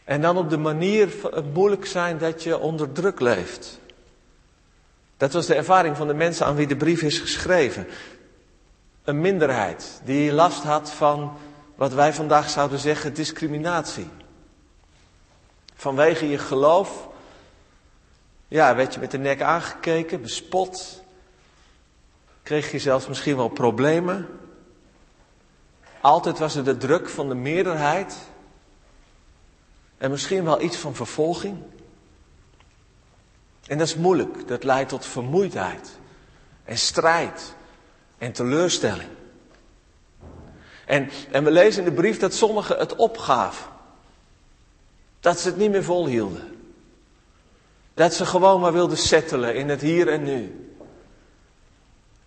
En 0.05 0.21
dan 0.21 0.37
op 0.37 0.51
de 0.51 0.57
manier 0.57 1.09
het 1.31 1.55
moeilijk 1.55 1.87
zijn 1.87 2.19
dat 2.19 2.43
je 2.43 2.59
onder 2.59 2.93
druk 2.93 3.21
leeft. 3.21 3.79
Dat 5.17 5.33
was 5.33 5.47
de 5.47 5.55
ervaring 5.55 5.97
van 5.97 6.07
de 6.07 6.15
mensen 6.15 6.47
aan 6.47 6.55
wie 6.55 6.67
de 6.67 6.77
brief 6.77 7.03
is 7.03 7.19
geschreven. 7.19 7.87
Een 9.05 9.21
minderheid 9.21 10.01
die 10.05 10.33
last 10.33 10.63
had 10.63 10.91
van 10.91 11.39
wat 11.75 11.93
wij 11.93 12.13
vandaag 12.13 12.51
zouden 12.51 12.79
zeggen 12.79 13.15
discriminatie. 13.15 14.09
Vanwege 15.75 16.29
je 16.29 16.39
geloof, 16.39 17.09
ja, 18.49 18.75
werd 18.75 18.95
je 18.95 19.01
met 19.01 19.11
de 19.11 19.19
nek 19.19 19.41
aangekeken, 19.43 20.23
bespot. 20.23 21.03
Kreeg 22.51 22.71
je 22.71 22.79
zelfs 22.79 23.07
misschien 23.07 23.37
wel 23.37 23.49
problemen. 23.49 24.29
Altijd 26.01 26.39
was 26.39 26.55
er 26.55 26.65
de 26.65 26.77
druk 26.77 27.09
van 27.09 27.29
de 27.29 27.35
meerderheid. 27.35 28.17
En 29.99 30.11
misschien 30.11 30.45
wel 30.45 30.61
iets 30.61 30.77
van 30.77 30.95
vervolging. 30.95 31.59
En 33.67 33.79
dat 33.79 33.87
is 33.87 33.97
moeilijk. 33.97 34.49
Dat 34.49 34.65
leidt 34.65 34.89
tot 34.89 35.07
vermoeidheid 35.07 35.99
en 36.65 36.79
strijd 36.79 37.55
en 38.19 38.33
teleurstelling. 38.33 39.11
En, 40.87 41.11
en 41.31 41.45
we 41.45 41.51
lezen 41.51 41.85
in 41.85 41.89
de 41.89 42.01
brief 42.01 42.19
dat 42.19 42.35
sommigen 42.35 42.79
het 42.79 42.97
opgaven. 42.97 43.71
Dat 45.21 45.39
ze 45.39 45.49
het 45.49 45.57
niet 45.57 45.71
meer 45.71 45.85
volhielden. 45.85 46.57
Dat 47.95 48.15
ze 48.15 48.27
gewoon 48.27 48.61
maar 48.61 48.73
wilden 48.73 48.99
settelen 48.99 49.55
in 49.55 49.69
het 49.69 49.81
hier 49.81 50.09
en 50.09 50.23
nu. 50.23 50.70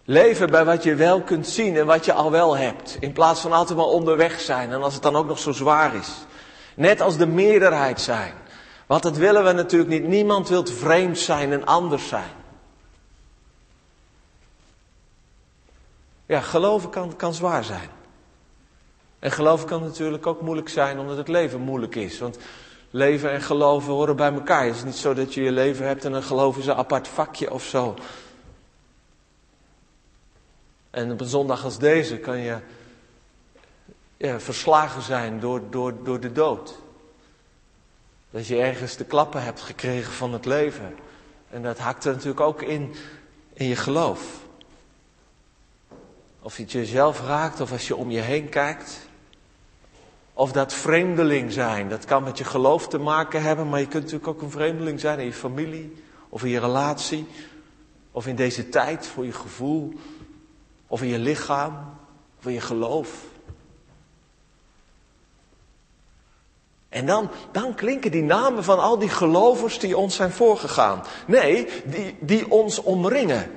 Leven 0.05 0.49
bij 0.49 0.65
wat 0.65 0.83
je 0.83 0.95
wel 0.95 1.21
kunt 1.21 1.47
zien 1.47 1.77
en 1.77 1.85
wat 1.85 2.05
je 2.05 2.13
al 2.13 2.31
wel 2.31 2.57
hebt. 2.57 2.97
In 2.99 3.11
plaats 3.11 3.41
van 3.41 3.51
altijd 3.51 3.77
maar 3.77 3.87
onderweg 3.87 4.39
zijn 4.39 4.71
en 4.71 4.83
als 4.83 4.93
het 4.93 5.03
dan 5.03 5.15
ook 5.15 5.27
nog 5.27 5.39
zo 5.39 5.51
zwaar 5.51 5.95
is. 5.95 6.09
Net 6.75 7.01
als 7.01 7.17
de 7.17 7.27
meerderheid 7.27 8.01
zijn. 8.01 8.33
Want 8.85 9.03
dat 9.03 9.17
willen 9.17 9.43
we 9.43 9.51
natuurlijk 9.51 9.91
niet. 9.91 10.07
Niemand 10.07 10.49
wil 10.49 10.65
vreemd 10.65 11.17
zijn 11.17 11.51
en 11.51 11.65
anders 11.65 12.07
zijn. 12.07 12.31
Ja, 16.25 16.41
geloven 16.41 16.89
kan, 16.89 17.15
kan 17.15 17.33
zwaar 17.33 17.63
zijn. 17.63 17.89
En 19.19 19.31
geloven 19.31 19.67
kan 19.67 19.83
natuurlijk 19.83 20.27
ook 20.27 20.41
moeilijk 20.41 20.69
zijn 20.69 20.99
omdat 20.99 21.17
het 21.17 21.27
leven 21.27 21.59
moeilijk 21.59 21.95
is. 21.95 22.19
Want 22.19 22.37
leven 22.89 23.31
en 23.31 23.41
geloven 23.41 23.93
horen 23.93 24.15
bij 24.15 24.33
elkaar. 24.33 24.65
Het 24.65 24.75
is 24.75 24.83
niet 24.83 24.95
zo 24.95 25.13
dat 25.13 25.33
je 25.33 25.43
je 25.43 25.51
leven 25.51 25.87
hebt 25.87 26.05
en 26.05 26.13
een 26.13 26.23
geloof 26.23 26.57
is 26.57 26.67
een 26.67 26.75
apart 26.75 27.07
vakje 27.07 27.51
of 27.51 27.63
zo. 27.63 27.95
En 30.93 31.11
op 31.11 31.21
een 31.21 31.27
zondag 31.27 31.63
als 31.63 31.77
deze 31.77 32.17
kan 32.17 32.37
je 32.37 32.57
ja, 34.17 34.39
verslagen 34.39 35.01
zijn 35.01 35.39
door, 35.39 35.61
door, 35.69 36.03
door 36.03 36.19
de 36.19 36.31
dood. 36.31 36.75
Dat 38.31 38.47
je 38.47 38.57
ergens 38.57 38.95
de 38.95 39.05
klappen 39.05 39.43
hebt 39.43 39.61
gekregen 39.61 40.13
van 40.13 40.33
het 40.33 40.45
leven. 40.45 40.95
En 41.49 41.61
dat 41.61 41.77
hakt 41.77 42.05
er 42.05 42.11
natuurlijk 42.11 42.39
ook 42.39 42.61
in, 42.61 42.95
in 43.53 43.67
je 43.67 43.75
geloof. 43.75 44.41
Of 46.41 46.57
je 46.57 46.63
het 46.63 46.71
jezelf 46.71 47.21
raakt 47.25 47.59
of 47.59 47.71
als 47.71 47.87
je 47.87 47.95
om 47.95 48.11
je 48.11 48.21
heen 48.21 48.49
kijkt. 48.49 48.99
Of 50.33 50.51
dat 50.51 50.73
vreemdeling 50.73 51.51
zijn, 51.51 51.89
dat 51.89 52.05
kan 52.05 52.23
met 52.23 52.37
je 52.37 52.43
geloof 52.43 52.87
te 52.87 52.97
maken 52.97 53.41
hebben, 53.41 53.69
maar 53.69 53.79
je 53.79 53.87
kunt 53.87 54.03
natuurlijk 54.03 54.29
ook 54.29 54.41
een 54.41 54.51
vreemdeling 54.51 54.99
zijn 54.99 55.19
in 55.19 55.25
je 55.25 55.33
familie, 55.33 56.03
of 56.29 56.43
in 56.43 56.49
je 56.49 56.59
relatie, 56.59 57.27
of 58.11 58.27
in 58.27 58.35
deze 58.35 58.69
tijd 58.69 59.07
voor 59.07 59.25
je 59.25 59.31
gevoel, 59.31 59.93
of 60.87 61.01
in 61.01 61.07
je 61.07 61.19
lichaam, 61.19 61.97
of 62.39 62.45
in 62.45 62.53
je 62.53 62.61
geloof. 62.61 63.09
En 66.89 67.05
dan, 67.05 67.29
dan 67.51 67.75
klinken 67.75 68.11
die 68.11 68.23
namen 68.23 68.63
van 68.63 68.79
al 68.79 68.99
die 68.99 69.09
gelovers 69.09 69.79
die 69.79 69.97
ons 69.97 70.15
zijn 70.15 70.31
voorgegaan. 70.31 71.03
Nee, 71.27 71.67
die, 71.85 72.15
die 72.19 72.51
ons 72.51 72.79
omringen, 72.79 73.51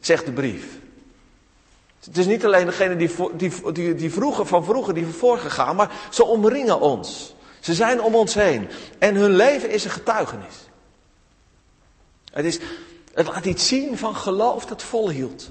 zegt 0.00 0.26
de 0.26 0.32
brief. 0.32 0.78
Het 2.04 2.16
is 2.16 2.26
niet 2.26 2.44
alleen 2.44 2.66
degene 2.66 2.96
die, 2.96 3.10
die, 3.36 3.72
die, 3.72 3.94
die 3.94 4.12
vroeger, 4.12 4.46
van 4.46 4.64
vroeger 4.64 4.94
die 4.94 5.06
voorgegaan, 5.06 5.76
maar 5.76 5.90
ze 6.10 6.24
omringen 6.24 6.80
ons. 6.80 7.34
Ze 7.60 7.74
zijn 7.74 8.02
om 8.02 8.14
ons 8.14 8.34
heen. 8.34 8.68
En 8.98 9.14
hun 9.14 9.36
leven 9.36 9.70
is 9.70 9.84
een 9.84 9.90
getuigenis. 9.90 10.54
Het, 12.32 12.44
is, 12.44 12.58
het 13.14 13.26
laat 13.26 13.44
iets 13.44 13.68
zien 13.68 13.98
van 13.98 14.16
geloof 14.16 14.66
dat 14.66 14.82
volhield. 14.82 15.50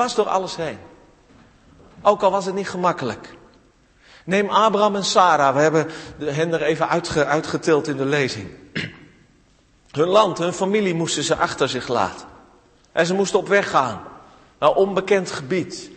Dwars 0.00 0.14
door 0.14 0.28
alles 0.28 0.56
heen. 0.56 0.78
Ook 2.02 2.22
al 2.22 2.30
was 2.30 2.44
het 2.44 2.54
niet 2.54 2.68
gemakkelijk. 2.68 3.36
Neem 4.24 4.48
Abraham 4.48 4.96
en 4.96 5.04
Sarah, 5.04 5.54
we 5.54 5.60
hebben 5.60 5.86
hen 6.18 6.52
er 6.52 6.62
even 6.62 6.88
uitge, 6.88 7.24
uitgetild 7.24 7.88
in 7.88 7.96
de 7.96 8.04
lezing. 8.04 8.50
Hun 9.90 10.08
land, 10.08 10.38
hun 10.38 10.52
familie 10.52 10.94
moesten 10.94 11.22
ze 11.22 11.36
achter 11.36 11.68
zich 11.68 11.88
laten. 11.88 12.26
En 12.92 13.06
ze 13.06 13.14
moesten 13.14 13.38
op 13.38 13.48
weg 13.48 13.70
gaan 13.70 14.02
naar 14.58 14.74
onbekend 14.74 15.30
gebied. 15.30 15.90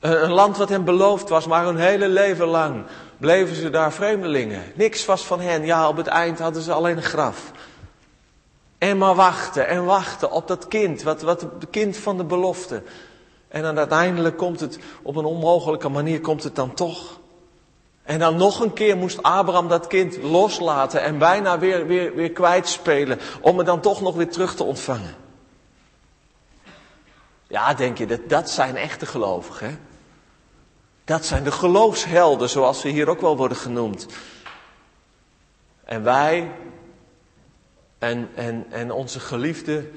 Een 0.00 0.32
land 0.32 0.56
wat 0.56 0.68
hen 0.68 0.84
beloofd 0.84 1.28
was, 1.28 1.46
maar 1.46 1.64
hun 1.64 1.78
hele 1.78 2.08
leven 2.08 2.46
lang 2.46 2.84
bleven 3.18 3.56
ze 3.56 3.70
daar 3.70 3.92
vreemdelingen. 3.92 4.72
Niks 4.74 5.04
was 5.04 5.26
van 5.26 5.40
hen. 5.40 5.64
Ja, 5.64 5.88
op 5.88 5.96
het 5.96 6.06
eind 6.06 6.38
hadden 6.38 6.62
ze 6.62 6.72
alleen 6.72 6.96
een 6.96 7.02
graf. 7.02 7.52
En 8.82 8.98
maar 8.98 9.14
wachten 9.14 9.68
en 9.68 9.84
wachten 9.84 10.30
op 10.30 10.48
dat 10.48 10.68
kind, 10.68 11.02
wat, 11.02 11.22
wat 11.22 11.40
het 11.40 11.70
kind 11.70 11.96
van 11.96 12.16
de 12.16 12.24
belofte. 12.24 12.82
En 13.48 13.62
dan 13.62 13.78
uiteindelijk 13.78 14.36
komt 14.36 14.60
het 14.60 14.78
op 15.02 15.16
een 15.16 15.24
onmogelijke 15.24 15.88
manier, 15.88 16.20
komt 16.20 16.42
het 16.42 16.56
dan 16.56 16.74
toch. 16.74 17.20
En 18.02 18.18
dan 18.18 18.36
nog 18.36 18.60
een 18.60 18.72
keer 18.72 18.96
moest 18.96 19.22
Abraham 19.22 19.68
dat 19.68 19.86
kind 19.86 20.22
loslaten 20.22 21.02
en 21.02 21.18
bijna 21.18 21.58
weer, 21.58 21.86
weer, 21.86 22.14
weer 22.14 22.32
kwijtspelen. 22.32 23.18
Om 23.40 23.58
het 23.58 23.66
dan 23.66 23.80
toch 23.80 24.00
nog 24.00 24.14
weer 24.14 24.30
terug 24.30 24.54
te 24.54 24.64
ontvangen. 24.64 25.14
Ja, 27.46 27.74
denk 27.74 27.98
je, 27.98 28.06
dat, 28.06 28.28
dat 28.28 28.50
zijn 28.50 28.76
echte 28.76 29.06
gelovigen. 29.06 29.68
Hè? 29.68 29.76
Dat 31.04 31.24
zijn 31.24 31.44
de 31.44 31.52
geloofshelden, 31.52 32.48
zoals 32.48 32.80
ze 32.80 32.88
hier 32.88 33.08
ook 33.08 33.20
wel 33.20 33.36
worden 33.36 33.56
genoemd. 33.56 34.06
En 35.84 36.02
wij 36.02 36.50
en, 38.02 38.28
en, 38.34 38.66
en 38.70 38.90
onze 38.92 39.20
geliefden, 39.20 39.90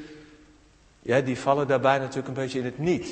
ja, 0.99 1.21
die 1.21 1.39
vallen 1.39 1.67
daarbij 1.67 1.97
natuurlijk 1.97 2.27
een 2.27 2.33
beetje 2.33 2.59
in 2.59 2.65
het 2.65 2.79
niet. 2.79 3.09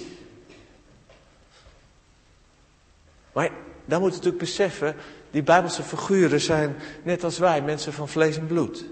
Maar 3.32 3.50
dan 3.86 4.00
moet 4.00 4.10
je 4.10 4.16
natuurlijk 4.16 4.44
beseffen, 4.44 4.96
die 5.32 5.44
Bijbelse 5.44 5.84
figuren 5.84 6.42
zijn 6.42 6.76
net 7.04 7.24
als 7.24 7.38
wij, 7.38 7.62
mensen 7.62 7.94
van 7.94 8.10
vlees 8.10 8.38
en 8.38 8.48
bloed. 8.48 8.86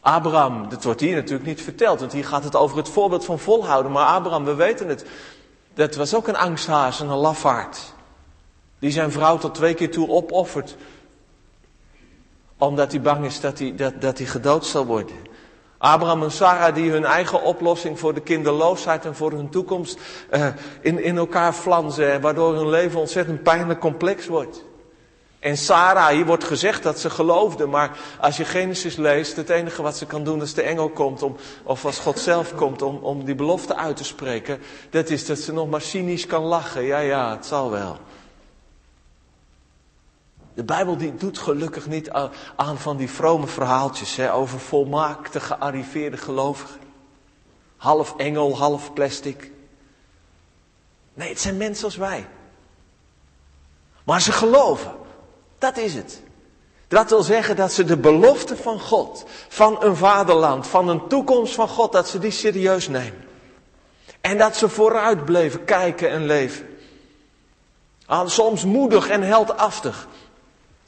Abraham, 0.00 0.68
dat 0.68 0.84
wordt 0.84 1.00
hier 1.00 1.14
natuurlijk 1.14 1.48
niet 1.48 1.62
verteld, 1.62 2.00
want 2.00 2.12
hier 2.12 2.24
gaat 2.24 2.44
het 2.44 2.56
over 2.56 2.76
het 2.76 2.88
voorbeeld 2.88 3.24
van 3.24 3.38
volhouden. 3.38 3.92
Maar 3.92 4.06
Abraham, 4.06 4.44
we 4.44 4.54
weten 4.54 4.88
het, 4.88 5.06
dat 5.74 5.94
was 5.94 6.14
ook 6.14 6.28
een 6.28 6.36
angsthaas 6.36 7.00
en 7.00 7.08
een 7.08 7.16
lafaard. 7.16 7.92
Die 8.78 8.90
zijn 8.90 9.12
vrouw 9.12 9.38
tot 9.38 9.54
twee 9.54 9.74
keer 9.74 9.90
toe 9.90 10.08
opoffert. 10.08 10.76
Omdat 12.60 12.92
hij 12.92 13.00
bang 13.00 13.24
is 13.24 13.40
dat 13.40 13.58
hij, 13.58 13.74
dat, 13.76 14.00
dat 14.00 14.18
hij 14.18 14.26
gedood 14.26 14.66
zal 14.66 14.86
worden. 14.86 15.16
Abraham 15.78 16.22
en 16.22 16.30
Sarah 16.30 16.74
die 16.74 16.90
hun 16.90 17.04
eigen 17.04 17.42
oplossing 17.42 17.98
voor 17.98 18.14
de 18.14 18.20
kinderloosheid 18.20 19.04
en 19.04 19.14
voor 19.14 19.32
hun 19.32 19.50
toekomst 19.50 19.98
uh, 20.30 20.46
in, 20.80 21.02
in 21.02 21.16
elkaar 21.16 21.52
flanzen. 21.52 22.20
Waardoor 22.20 22.54
hun 22.54 22.68
leven 22.68 23.00
ontzettend 23.00 23.42
pijnlijk 23.42 23.80
complex 23.80 24.26
wordt. 24.26 24.64
En 25.38 25.56
Sarah, 25.56 26.08
hier 26.08 26.26
wordt 26.26 26.44
gezegd 26.44 26.82
dat 26.82 26.98
ze 26.98 27.10
geloofde, 27.10 27.66
maar 27.66 27.98
als 28.20 28.36
je 28.36 28.44
Genesis 28.44 28.96
leest, 28.96 29.36
het 29.36 29.50
enige 29.50 29.82
wat 29.82 29.96
ze 29.96 30.06
kan 30.06 30.24
doen 30.24 30.40
als 30.40 30.54
de 30.54 30.62
engel 30.62 30.88
komt, 30.88 31.22
om, 31.22 31.36
of 31.62 31.84
als 31.84 31.98
God 31.98 32.18
zelf 32.18 32.54
komt 32.54 32.82
om, 32.82 32.96
om 32.96 33.24
die 33.24 33.34
belofte 33.34 33.76
uit 33.76 33.96
te 33.96 34.04
spreken, 34.04 34.58
dat 34.90 35.10
is 35.10 35.26
dat 35.26 35.38
ze 35.38 35.52
nog 35.52 35.70
maar 35.70 35.80
cynisch 35.80 36.26
kan 36.26 36.42
lachen. 36.42 36.82
Ja, 36.82 36.98
ja, 36.98 37.30
het 37.30 37.46
zal 37.46 37.70
wel. 37.70 37.96
De 40.54 40.64
Bijbel 40.64 40.96
die 40.96 41.14
doet 41.14 41.38
gelukkig 41.38 41.86
niet 41.86 42.10
aan 42.56 42.78
van 42.78 42.96
die 42.96 43.10
vrome 43.10 43.46
verhaaltjes 43.46 44.16
hè, 44.16 44.32
over 44.32 44.60
volmaakte 44.60 45.40
gearriveerde 45.40 46.16
gelovigen. 46.16 46.80
Half 47.76 48.16
engel, 48.16 48.56
half 48.56 48.92
plastic. 48.92 49.50
Nee, 51.14 51.28
het 51.28 51.40
zijn 51.40 51.56
mensen 51.56 51.84
als 51.84 51.96
wij. 51.96 52.28
Maar 54.04 54.20
ze 54.20 54.32
geloven. 54.32 54.92
Dat 55.58 55.76
is 55.76 55.94
het. 55.94 56.22
Dat 56.88 57.10
wil 57.10 57.22
zeggen 57.22 57.56
dat 57.56 57.72
ze 57.72 57.84
de 57.84 57.96
belofte 57.96 58.56
van 58.56 58.80
God, 58.80 59.24
van 59.48 59.84
een 59.84 59.96
vaderland, 59.96 60.66
van 60.66 60.88
een 60.88 61.06
toekomst 61.08 61.54
van 61.54 61.68
God, 61.68 61.92
dat 61.92 62.08
ze 62.08 62.18
die 62.18 62.30
serieus 62.30 62.88
nemen. 62.88 63.24
En 64.20 64.38
dat 64.38 64.56
ze 64.56 64.68
vooruit 64.68 65.24
bleven 65.24 65.64
kijken 65.64 66.10
en 66.10 66.26
leven. 66.26 66.68
Soms 68.24 68.64
moedig 68.64 69.08
en 69.08 69.22
heldhaftig. 69.22 70.08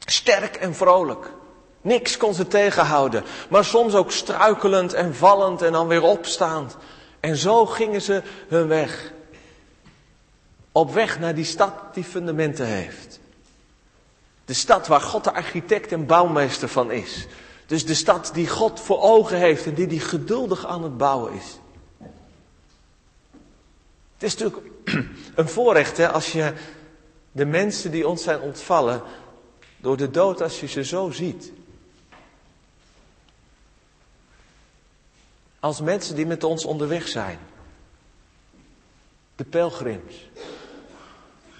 Sterk 0.05 0.57
en 0.57 0.75
vrolijk. 0.75 1.31
Niks 1.81 2.17
kon 2.17 2.35
ze 2.35 2.49
tegenhouden. 2.49 3.25
Maar 3.49 3.65
soms 3.65 3.95
ook 3.95 4.13
struikelend 4.13 4.93
en 4.93 5.15
vallend 5.15 5.63
en 5.63 5.73
dan 5.73 5.87
weer 5.87 6.03
opstaand. 6.03 6.77
En 7.21 7.37
zo 7.37 7.67
gingen 7.67 8.03
ze 8.03 8.23
hun 8.49 8.69
weg. 8.69 9.13
Op 10.73 10.93
weg 10.93 11.19
naar 11.19 11.35
die 11.35 11.45
stad 11.45 11.73
die 11.95 12.05
fundamenten 12.05 12.67
heeft. 12.67 13.21
De 14.45 14.55
stad 14.55 14.87
waar 14.87 15.01
God 15.01 15.25
de 15.25 15.33
architect 15.33 15.93
en 15.93 16.07
bouwmeester 16.07 16.69
van 16.69 16.91
is. 16.91 17.27
Dus 17.67 17.87
de 17.87 17.95
stad 17.95 18.31
die 18.35 18.49
God 18.49 18.81
voor 18.81 19.01
ogen 19.01 19.37
heeft 19.37 19.67
en 19.67 19.75
die 19.75 19.87
die 19.87 20.01
geduldig 20.01 20.67
aan 20.67 20.83
het 20.83 20.97
bouwen 20.97 21.33
is. 21.33 21.59
Het 24.15 24.23
is 24.23 24.37
natuurlijk 24.37 24.73
een 25.35 25.49
voorrecht 25.49 25.97
hè, 25.97 26.11
als 26.11 26.33
je 26.33 26.53
de 27.33 27.45
mensen 27.45 27.91
die 27.91 28.09
ons 28.09 28.23
zijn 28.23 28.41
ontvallen 28.41 29.03
door 29.83 29.97
de 29.97 30.11
dood 30.11 30.43
als 30.43 30.61
je 30.61 30.67
ze 30.67 30.85
zo 30.85 31.11
ziet. 31.11 31.53
Als 35.61 35.81
mensen 35.81 36.15
die 36.15 36.27
met 36.27 36.45
ons 36.45 36.65
onderweg 36.65 37.09
zijn. 37.09 37.39
De 39.37 39.45
pelgrims 39.45 40.15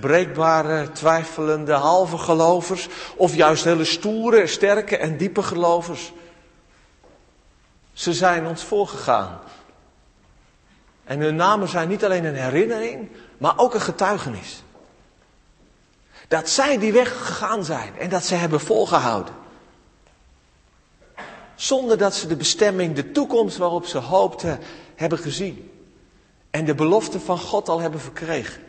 breekbare, 0.03 0.93
twijfelende, 0.93 1.73
halve 1.73 2.19
gelovers, 2.19 2.89
of 3.17 3.35
juist 3.35 3.65
hele 3.65 3.85
stoere, 3.85 4.47
sterke 4.47 4.97
en 4.97 5.17
diepe 5.17 5.43
gelovers. 5.43 6.13
Ze 7.93 8.13
zijn 8.13 8.47
ons 8.47 8.63
voorgegaan. 8.63 9.39
En 11.05 11.21
hun 11.21 11.37
namen 11.37 11.69
zijn 11.69 11.89
niet 11.89 12.05
alleen 12.05 12.25
een 12.25 12.35
herinnering, 12.35 13.11
maar 13.39 13.59
ook 13.59 13.75
een 13.75 13.81
getuigenis. 13.81 14.63
Dat 16.33 16.49
zij 16.49 16.79
die 16.79 16.93
weg 16.93 17.27
gegaan 17.27 17.65
zijn 17.65 17.99
en 17.99 18.09
dat 18.09 18.25
ze 18.25 18.35
hebben 18.35 18.61
volgehouden. 18.61 19.35
Zonder 21.55 21.99
dat 21.99 22.15
ze 22.15 22.27
de 22.27 22.37
bestemming, 22.37 22.95
de 22.95 23.11
toekomst 23.11 23.57
waarop 23.57 23.87
ze 23.87 23.99
hoopten, 23.99 24.59
hebben 24.95 25.19
gezien. 25.19 25.71
En 26.51 26.65
de 26.65 26.75
belofte 26.75 27.21
van 27.21 27.39
God 27.39 27.69
al 27.69 27.81
hebben 27.81 28.01
verkregen. 28.01 28.63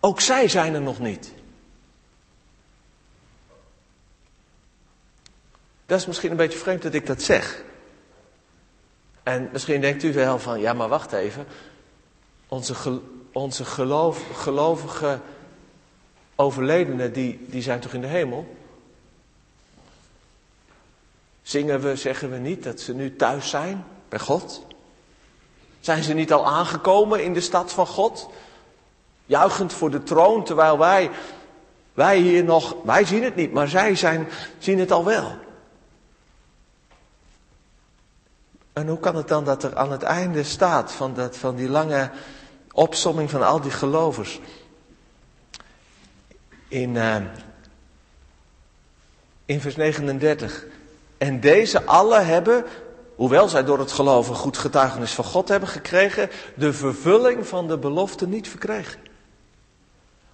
Ook 0.00 0.20
zij 0.20 0.48
zijn 0.48 0.74
er 0.74 0.82
nog 0.82 0.98
niet. 0.98 1.32
Dat 5.86 6.00
is 6.00 6.06
misschien 6.06 6.30
een 6.30 6.36
beetje 6.36 6.58
vreemd 6.58 6.82
dat 6.82 6.94
ik 6.94 7.06
dat 7.06 7.22
zeg. 7.22 7.64
En 9.22 9.48
misschien 9.52 9.80
denkt 9.80 10.02
u 10.02 10.12
wel 10.12 10.38
van, 10.38 10.60
ja 10.60 10.72
maar 10.72 10.88
wacht 10.88 11.12
even. 11.12 11.46
Onze, 12.48 13.00
onze 13.32 13.64
gelovige 14.34 15.20
overledenen, 16.36 17.12
die, 17.12 17.46
die 17.48 17.62
zijn 17.62 17.80
toch 17.80 17.92
in 17.92 18.00
de 18.00 18.06
hemel? 18.06 18.56
Zingen 21.42 21.80
we, 21.80 21.96
zeggen 21.96 22.30
we 22.30 22.36
niet 22.36 22.62
dat 22.62 22.80
ze 22.80 22.94
nu 22.94 23.16
thuis 23.16 23.50
zijn 23.50 23.84
bij 24.08 24.18
God? 24.18 24.66
Zijn 25.80 26.02
ze 26.02 26.12
niet 26.12 26.32
al 26.32 26.46
aangekomen 26.46 27.24
in 27.24 27.32
de 27.32 27.40
stad 27.40 27.72
van 27.72 27.86
God? 27.86 28.28
Juichend 29.26 29.72
voor 29.72 29.90
de 29.90 30.02
troon, 30.02 30.44
terwijl 30.44 30.78
wij, 30.78 31.10
wij 31.94 32.18
hier 32.18 32.44
nog, 32.44 32.76
wij 32.84 33.04
zien 33.04 33.22
het 33.22 33.36
niet, 33.36 33.52
maar 33.52 33.68
zij 33.68 33.94
zijn, 33.94 34.28
zien 34.58 34.78
het 34.78 34.90
al 34.90 35.04
wel. 35.04 35.38
En 38.72 38.88
hoe 38.88 38.98
kan 38.98 39.16
het 39.16 39.28
dan 39.28 39.44
dat 39.44 39.62
er 39.62 39.76
aan 39.76 39.92
het 39.92 40.02
einde 40.02 40.42
staat 40.42 40.92
van, 40.92 41.14
dat, 41.14 41.36
van 41.36 41.56
die 41.56 41.68
lange 41.68 42.10
opsomming 42.72 43.30
van 43.30 43.42
al 43.42 43.60
die 43.60 43.70
gelovers? 43.70 44.40
In, 46.72 46.94
uh, 46.94 47.16
in 49.44 49.60
vers 49.60 49.76
39. 49.76 50.64
En 51.18 51.40
deze 51.40 51.84
alle 51.84 52.20
hebben, 52.20 52.64
hoewel 53.16 53.48
zij 53.48 53.64
door 53.64 53.78
het 53.78 53.92
geloven 53.92 54.34
goed 54.34 54.58
getuigenis 54.58 55.12
van 55.12 55.24
God 55.24 55.48
hebben 55.48 55.68
gekregen, 55.68 56.30
de 56.54 56.72
vervulling 56.72 57.46
van 57.46 57.68
de 57.68 57.78
belofte 57.78 58.26
niet 58.26 58.48
verkregen 58.48 59.10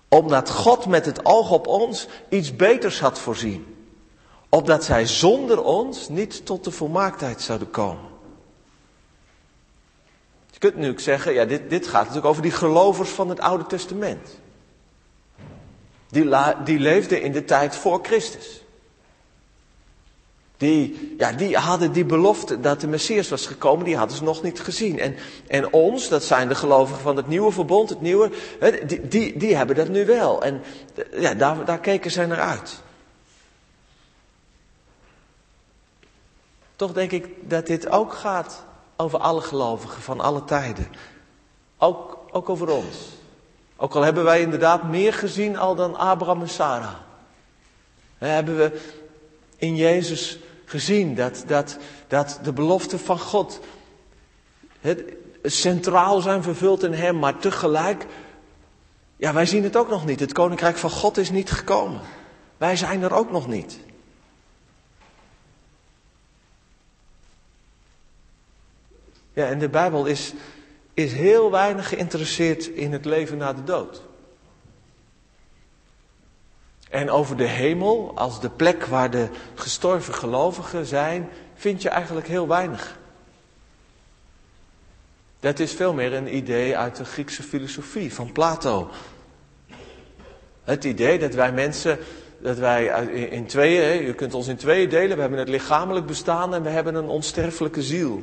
omdat 0.08 0.50
God 0.50 0.86
met 0.86 1.04
het 1.04 1.24
oog 1.24 1.50
op 1.50 1.66
ons 1.66 2.06
iets 2.28 2.56
beters 2.56 3.00
had 3.00 3.18
voorzien. 3.18 3.76
Opdat 4.48 4.84
zij 4.84 5.06
zonder 5.06 5.62
ons 5.62 6.08
niet 6.08 6.46
tot 6.46 6.64
de 6.64 6.70
volmaaktheid 6.70 7.40
zouden 7.40 7.70
komen. 7.70 8.04
Je 10.50 10.58
kunt 10.58 10.76
nu 10.76 10.88
ook 10.90 11.00
zeggen, 11.00 11.32
ja, 11.32 11.44
dit, 11.44 11.70
dit 11.70 11.86
gaat 11.86 12.00
natuurlijk 12.00 12.26
over 12.26 12.42
die 12.42 12.50
gelovers 12.50 13.10
van 13.10 13.28
het 13.28 13.40
Oude 13.40 13.66
Testament. 13.66 14.40
Die, 16.08 16.28
die 16.64 16.78
leefden 16.78 17.22
in 17.22 17.32
de 17.32 17.44
tijd 17.44 17.76
voor 17.76 17.98
Christus. 18.02 18.62
Die, 20.58 21.14
ja, 21.18 21.32
die 21.32 21.56
hadden 21.56 21.92
die 21.92 22.04
belofte 22.04 22.60
dat 22.60 22.80
de 22.80 22.86
Messias 22.86 23.28
was 23.28 23.46
gekomen, 23.46 23.84
die 23.84 23.96
hadden 23.96 24.16
ze 24.16 24.22
nog 24.22 24.42
niet 24.42 24.60
gezien. 24.60 24.98
En, 24.98 25.16
en 25.46 25.72
ons, 25.72 26.08
dat 26.08 26.24
zijn 26.24 26.48
de 26.48 26.54
gelovigen 26.54 27.02
van 27.02 27.16
het 27.16 27.26
nieuwe 27.26 27.52
verbond, 27.52 27.88
het 27.88 28.00
nieuwe, 28.00 28.30
die, 28.86 29.08
die, 29.08 29.38
die 29.38 29.56
hebben 29.56 29.76
dat 29.76 29.88
nu 29.88 30.06
wel. 30.06 30.42
En 30.42 30.62
ja, 31.12 31.34
daar, 31.34 31.64
daar 31.64 31.80
keken 31.80 32.10
zij 32.10 32.26
naar 32.26 32.40
uit. 32.40 32.82
Toch 36.76 36.92
denk 36.92 37.10
ik 37.10 37.28
dat 37.40 37.66
dit 37.66 37.88
ook 37.88 38.12
gaat 38.12 38.64
over 38.96 39.18
alle 39.18 39.40
gelovigen 39.40 40.02
van 40.02 40.20
alle 40.20 40.44
tijden. 40.44 40.86
Ook, 41.78 42.18
ook 42.30 42.48
over 42.48 42.70
ons. 42.70 43.17
Ook 43.80 43.94
al 43.94 44.02
hebben 44.02 44.24
wij 44.24 44.40
inderdaad 44.40 44.82
meer 44.82 45.12
gezien 45.12 45.56
al 45.56 45.74
dan 45.74 45.96
Abraham 45.96 46.40
en 46.40 46.48
Sarah. 46.48 46.94
hebben 48.18 48.56
we 48.56 48.80
in 49.56 49.76
Jezus 49.76 50.38
gezien 50.64 51.14
dat, 51.14 51.44
dat, 51.46 51.78
dat 52.08 52.40
de 52.42 52.52
beloften 52.52 52.98
van 52.98 53.18
God 53.18 53.60
het, 54.80 55.02
centraal 55.42 56.20
zijn 56.20 56.42
vervuld 56.42 56.82
in 56.82 56.92
Hem, 56.92 57.18
maar 57.18 57.38
tegelijk, 57.38 58.06
ja, 59.16 59.32
wij 59.32 59.46
zien 59.46 59.62
het 59.62 59.76
ook 59.76 59.88
nog 59.88 60.06
niet. 60.06 60.20
Het 60.20 60.32
koninkrijk 60.32 60.76
van 60.76 60.90
God 60.90 61.16
is 61.16 61.30
niet 61.30 61.50
gekomen. 61.50 62.00
Wij 62.56 62.76
zijn 62.76 63.02
er 63.02 63.12
ook 63.12 63.30
nog 63.30 63.46
niet. 63.46 63.78
Ja, 69.32 69.46
en 69.46 69.58
de 69.58 69.68
Bijbel 69.68 70.06
is, 70.06 70.34
is 70.98 71.12
heel 71.12 71.50
weinig 71.50 71.88
geïnteresseerd 71.88 72.66
in 72.66 72.92
het 72.92 73.04
leven 73.04 73.36
na 73.36 73.52
de 73.52 73.64
dood. 73.64 74.02
En 76.90 77.10
over 77.10 77.36
de 77.36 77.46
hemel, 77.46 78.12
als 78.14 78.40
de 78.40 78.50
plek 78.50 78.84
waar 78.84 79.10
de 79.10 79.28
gestorven 79.54 80.14
gelovigen 80.14 80.86
zijn, 80.86 81.28
vind 81.54 81.82
je 81.82 81.88
eigenlijk 81.88 82.26
heel 82.26 82.48
weinig. 82.48 82.98
Dat 85.40 85.58
is 85.58 85.72
veel 85.72 85.94
meer 85.94 86.12
een 86.12 86.36
idee 86.36 86.76
uit 86.76 86.96
de 86.96 87.04
Griekse 87.04 87.42
filosofie 87.42 88.14
van 88.14 88.32
Plato. 88.32 88.90
Het 90.64 90.84
idee 90.84 91.18
dat 91.18 91.34
wij 91.34 91.52
mensen, 91.52 91.98
dat 92.38 92.58
wij 92.58 92.86
in 93.30 93.46
tweeën, 93.46 94.06
je 94.06 94.14
kunt 94.14 94.34
ons 94.34 94.48
in 94.48 94.56
tweeën 94.56 94.88
delen, 94.88 95.14
we 95.14 95.20
hebben 95.20 95.38
het 95.38 95.48
lichamelijk 95.48 96.06
bestaan 96.06 96.54
en 96.54 96.62
we 96.62 96.68
hebben 96.68 96.94
een 96.94 97.08
onsterfelijke 97.08 97.82
ziel. 97.82 98.22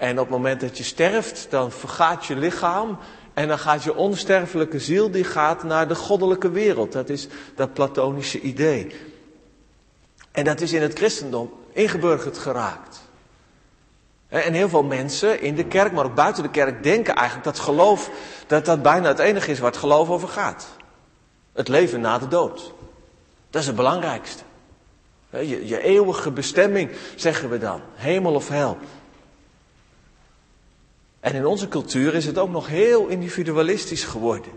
En 0.00 0.10
op 0.10 0.26
het 0.26 0.36
moment 0.36 0.60
dat 0.60 0.78
je 0.78 0.84
sterft, 0.84 1.46
dan 1.50 1.72
vergaat 1.72 2.26
je 2.26 2.36
lichaam 2.36 2.98
en 3.34 3.48
dan 3.48 3.58
gaat 3.58 3.82
je 3.82 3.94
onsterfelijke 3.94 4.78
ziel, 4.78 5.10
die 5.10 5.24
gaat 5.24 5.62
naar 5.62 5.88
de 5.88 5.94
goddelijke 5.94 6.50
wereld. 6.50 6.92
Dat 6.92 7.08
is 7.08 7.28
dat 7.54 7.72
platonische 7.72 8.40
idee. 8.40 8.94
En 10.32 10.44
dat 10.44 10.60
is 10.60 10.72
in 10.72 10.82
het 10.82 10.94
christendom 10.94 11.52
ingeburgerd 11.72 12.38
geraakt. 12.38 13.00
En 14.28 14.52
heel 14.52 14.68
veel 14.68 14.82
mensen 14.82 15.40
in 15.40 15.54
de 15.54 15.64
kerk, 15.64 15.92
maar 15.92 16.04
ook 16.04 16.14
buiten 16.14 16.42
de 16.42 16.50
kerk, 16.50 16.82
denken 16.82 17.14
eigenlijk 17.14 17.46
dat 17.46 17.58
geloof, 17.58 18.10
dat 18.46 18.64
dat 18.64 18.82
bijna 18.82 19.08
het 19.08 19.18
enige 19.18 19.50
is 19.50 19.58
waar 19.58 19.70
het 19.70 19.80
geloof 19.80 20.10
over 20.10 20.28
gaat. 20.28 20.68
Het 21.52 21.68
leven 21.68 22.00
na 22.00 22.18
de 22.18 22.28
dood. 22.28 22.72
Dat 23.50 23.60
is 23.60 23.66
het 23.66 23.76
belangrijkste. 23.76 24.42
Je, 25.30 25.66
je 25.66 25.82
eeuwige 25.82 26.30
bestemming, 26.30 26.90
zeggen 27.16 27.50
we 27.50 27.58
dan. 27.58 27.80
Hemel 27.94 28.34
of 28.34 28.48
hel. 28.48 28.78
En 31.20 31.34
in 31.34 31.46
onze 31.46 31.68
cultuur 31.68 32.14
is 32.14 32.26
het 32.26 32.38
ook 32.38 32.50
nog 32.50 32.66
heel 32.66 33.06
individualistisch 33.06 34.04
geworden. 34.04 34.50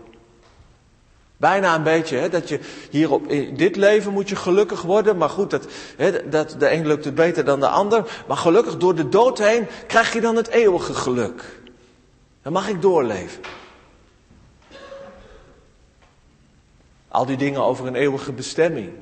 Bijna 1.36 1.74
een 1.74 1.82
beetje, 1.82 2.16
hè, 2.16 2.28
dat 2.28 2.48
je 2.48 2.60
hier 2.90 3.12
op, 3.12 3.26
in 3.26 3.56
dit 3.56 3.76
leven 3.76 4.12
moet 4.12 4.28
je 4.28 4.36
gelukkig 4.36 4.82
worden. 4.82 5.16
Maar 5.16 5.28
goed, 5.28 5.50
dat, 5.50 5.66
hè, 5.96 6.28
dat, 6.28 6.56
de 6.58 6.72
een 6.72 6.86
lukt 6.86 7.04
het 7.04 7.14
beter 7.14 7.44
dan 7.44 7.60
de 7.60 7.68
ander. 7.68 8.22
Maar 8.28 8.36
gelukkig 8.36 8.76
door 8.76 8.94
de 8.94 9.08
dood 9.08 9.38
heen 9.38 9.66
krijg 9.86 10.12
je 10.12 10.20
dan 10.20 10.36
het 10.36 10.48
eeuwige 10.48 10.94
geluk. 10.94 11.60
Dan 12.42 12.52
mag 12.52 12.68
ik 12.68 12.82
doorleven. 12.82 13.42
Al 17.08 17.26
die 17.26 17.36
dingen 17.36 17.62
over 17.62 17.86
een 17.86 17.94
eeuwige 17.94 18.32
bestemming. 18.32 18.92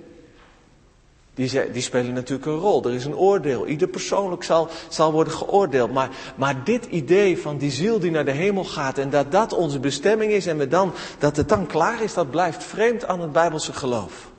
Die, 1.34 1.70
die, 1.70 1.82
spelen 1.82 2.12
natuurlijk 2.12 2.46
een 2.46 2.58
rol. 2.58 2.84
Er 2.84 2.94
is 2.94 3.04
een 3.04 3.16
oordeel. 3.16 3.66
Ieder 3.66 3.88
persoonlijk 3.88 4.42
zal, 4.42 4.68
zal 4.88 5.12
worden 5.12 5.32
geoordeeld. 5.32 5.92
Maar, 5.92 6.10
maar 6.36 6.64
dit 6.64 6.84
idee 6.84 7.38
van 7.38 7.58
die 7.58 7.70
ziel 7.70 7.98
die 7.98 8.10
naar 8.10 8.24
de 8.24 8.30
hemel 8.30 8.64
gaat 8.64 8.98
en 8.98 9.10
dat 9.10 9.32
dat 9.32 9.52
onze 9.52 9.78
bestemming 9.80 10.32
is 10.32 10.46
en 10.46 10.58
we 10.58 10.68
dan, 10.68 10.92
dat 11.18 11.36
het 11.36 11.48
dan 11.48 11.66
klaar 11.66 12.02
is, 12.02 12.14
dat 12.14 12.30
blijft 12.30 12.64
vreemd 12.64 13.04
aan 13.04 13.20
het 13.20 13.32
Bijbelse 13.32 13.72
geloof. 13.72 14.30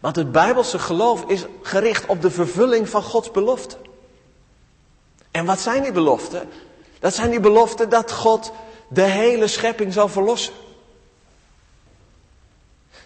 Want 0.00 0.16
het 0.16 0.32
Bijbelse 0.32 0.78
geloof 0.78 1.24
is 1.26 1.44
gericht 1.62 2.06
op 2.06 2.22
de 2.22 2.30
vervulling 2.30 2.88
van 2.88 3.02
Gods 3.02 3.30
beloften. 3.30 3.78
En 5.30 5.44
wat 5.44 5.60
zijn 5.60 5.82
die 5.82 5.92
beloften? 5.92 6.48
Dat 6.98 7.14
zijn 7.14 7.30
die 7.30 7.40
beloften 7.40 7.88
dat 7.88 8.12
God 8.12 8.52
de 8.88 9.02
hele 9.02 9.46
schepping 9.46 9.92
zal 9.92 10.08
verlossen. 10.08 10.54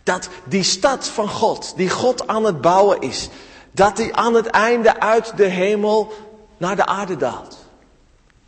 Dat 0.09 0.29
die 0.45 0.63
stad 0.63 1.09
van 1.09 1.29
God, 1.29 1.73
die 1.77 1.91
God 1.91 2.27
aan 2.27 2.45
het 2.45 2.61
bouwen 2.61 3.01
is, 3.01 3.29
dat 3.71 3.97
die 3.97 4.15
aan 4.15 4.35
het 4.35 4.47
einde 4.47 5.01
uit 5.01 5.37
de 5.37 5.45
hemel 5.45 6.13
naar 6.57 6.77
de 6.77 6.87
aarde 6.87 7.17
daalt. 7.17 7.59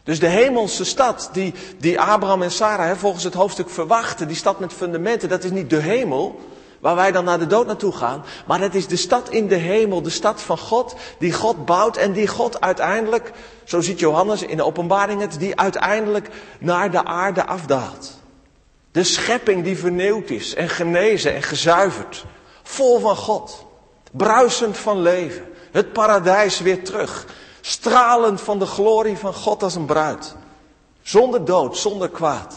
Dus 0.03 0.21
de 0.21 0.27
hemelse 0.27 0.85
stad 0.85 1.31
die, 1.33 1.55
die 1.79 2.01
Abraham 2.01 2.43
en 2.43 2.51
Sarah 2.51 2.87
hè, 2.87 2.97
volgens 2.97 3.25
het 3.25 3.35
hoofdstuk 3.35 3.71
verwachten, 3.71 4.27
die 4.27 4.37
stad 4.37 4.61
met 4.61 4.73
fundamenten, 4.73 5.29
dat 5.29 5.45
is 5.45 5.51
niet 5.51 5.71
de 5.71 5.77
hemel, 5.77 6.41
waar 6.79 6.95
wij 6.95 7.13
dan 7.13 7.25
naar 7.25 7.39
de 7.39 7.47
dood 7.47 7.67
naartoe 7.67 7.93
gaan, 7.93 8.25
maar 8.47 8.59
dat 8.59 8.75
is 8.75 8.87
de 8.87 8.97
stad 8.97 9.29
in 9.29 9.49
de 9.49 9.57
hemel, 9.57 10.03
de 10.03 10.11
stad 10.11 10.41
van 10.41 10.59
God, 10.59 10.95
die 11.19 11.33
God 11.33 11.65
bouwt 11.65 11.97
en 11.97 12.13
die 12.13 12.29
God 12.29 12.61
uiteindelijk, 12.61 13.33
zo 13.65 13.81
ziet 13.81 13.99
Johannes 13.99 14.43
in 14.43 14.57
de 14.57 14.65
openbaring 14.65 15.21
het, 15.21 15.39
die 15.39 15.61
uiteindelijk 15.61 16.29
naar 16.61 16.91
de 16.91 17.05
aarde 17.05 17.47
afdaalt. 17.47 18.20
De 18.91 19.05
schepping 19.05 19.65
die 19.65 19.79
vernieuwd 19.79 20.31
is 20.31 20.55
en 20.55 20.69
genezen 20.69 21.35
en 21.35 21.43
gezuiverd. 21.43 22.25
Vol 22.63 23.01
van 23.01 23.17
God. 23.17 23.67
Bruisend 24.13 24.77
van 24.77 25.03
leven. 25.03 25.49
Het 25.71 25.93
paradijs 25.93 26.61
weer 26.61 26.85
terug. 26.85 27.27
Stralend 27.61 28.41
van 28.41 28.59
de 28.59 28.67
glorie 28.67 29.17
van 29.17 29.35
God 29.35 29.63
als 29.63 29.75
een 29.75 29.87
bruid. 29.87 30.35
Zonder 31.03 31.45
dood, 31.45 31.77
zonder 31.77 32.11
kwaad. 32.11 32.57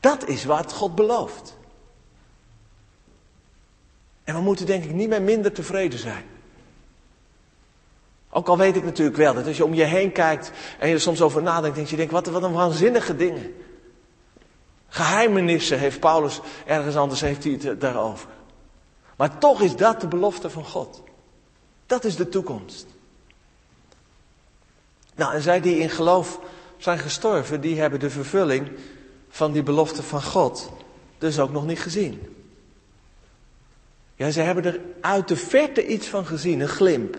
Dat 0.00 0.28
is 0.28 0.44
wat 0.44 0.72
God 0.72 0.94
belooft. 0.94 1.56
En 4.24 4.34
we 4.34 4.40
moeten 4.40 4.66
denk 4.66 4.84
ik 4.84 4.92
niet 4.92 5.08
meer 5.08 5.22
minder 5.22 5.52
tevreden 5.52 5.98
zijn. 5.98 6.24
Ook 8.30 8.48
al 8.48 8.58
weet 8.58 8.76
ik 8.76 8.84
natuurlijk 8.84 9.16
wel 9.16 9.34
dat 9.34 9.46
als 9.46 9.56
je 9.56 9.64
om 9.64 9.74
je 9.74 9.84
heen 9.84 10.12
kijkt 10.12 10.50
en 10.78 10.88
je 10.88 10.94
er 10.94 11.00
soms 11.00 11.20
over 11.20 11.42
nadenkt, 11.42 11.76
denk 11.76 11.88
je, 11.88 11.96
denkt, 11.96 12.12
wat, 12.12 12.26
wat 12.26 12.42
een 12.42 12.52
waanzinnige 12.52 13.16
dingen. 13.16 13.54
Geheimenissen 14.94 15.78
heeft 15.78 16.00
Paulus, 16.00 16.40
ergens 16.66 16.96
anders 16.96 17.20
heeft 17.20 17.44
hij 17.44 17.58
het 17.62 17.80
daarover. 17.80 18.28
Maar 19.16 19.38
toch 19.38 19.60
is 19.60 19.76
dat 19.76 20.00
de 20.00 20.06
belofte 20.06 20.50
van 20.50 20.64
God. 20.64 21.02
Dat 21.86 22.04
is 22.04 22.16
de 22.16 22.28
toekomst. 22.28 22.86
Nou, 25.14 25.34
en 25.34 25.42
zij 25.42 25.60
die 25.60 25.78
in 25.78 25.90
geloof 25.90 26.40
zijn 26.76 26.98
gestorven, 26.98 27.60
die 27.60 27.80
hebben 27.80 28.00
de 28.00 28.10
vervulling 28.10 28.70
van 29.28 29.52
die 29.52 29.62
belofte 29.62 30.02
van 30.02 30.22
God 30.22 30.72
dus 31.18 31.38
ook 31.38 31.52
nog 31.52 31.66
niet 31.66 31.80
gezien. 31.80 32.36
Ja, 34.14 34.30
ze 34.30 34.40
hebben 34.40 34.64
er 34.64 34.80
uit 35.00 35.28
de 35.28 35.36
verte 35.36 35.86
iets 35.86 36.06
van 36.06 36.26
gezien, 36.26 36.60
een 36.60 36.68
glimp. 36.68 37.18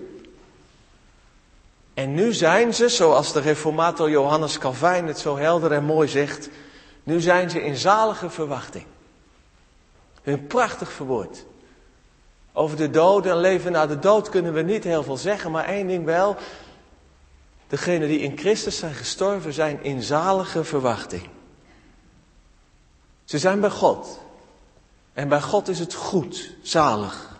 En 1.94 2.14
nu 2.14 2.34
zijn 2.34 2.74
ze, 2.74 2.90
zoals 2.90 3.34
de 3.34 3.40
reformator 3.40 4.10
Johannes 4.10 4.58
Calvijn 4.58 5.08
het 5.08 5.20
zo 5.20 5.38
helder 5.38 5.72
en 5.72 5.84
mooi 5.84 6.08
zegt, 6.08 6.50
nu 7.04 7.22
zijn 7.22 7.50
ze 7.50 7.64
in 7.64 7.76
zalige 7.76 8.30
verwachting. 8.30 8.86
Hun 10.22 10.48
prachtig 10.48 10.92
verwoord. 10.92 11.46
Over 12.54 12.78
de 12.78 12.90
dood 12.90 13.26
en 13.26 13.38
leven 13.38 13.72
na 13.72 13.88
de 13.88 14.00
dood 14.00 14.30
kunnen 14.30 14.54
we 14.54 14.62
niet 14.62 14.84
heel 14.84 15.04
veel 15.04 15.18
zeggen, 15.18 15.52
maar 15.52 15.66
één 15.66 15.88
ding 15.88 16.06
wel. 16.06 16.36
Degenen 17.68 18.08
die 18.08 18.20
in 18.20 18.38
Christus 18.38 18.78
zijn 18.78 18.94
gestorven 18.94 19.54
zijn 19.54 19.84
in 19.84 20.02
zalige 20.02 20.64
verwachting. 20.64 21.30
Ze 23.24 23.38
zijn 23.38 23.60
bij 23.60 23.70
God. 23.70 24.20
En 25.14 25.28
bij 25.28 25.42
God 25.42 25.68
is 25.68 25.80
het 25.80 25.94
goed, 25.94 26.56
zalig. 26.62 27.40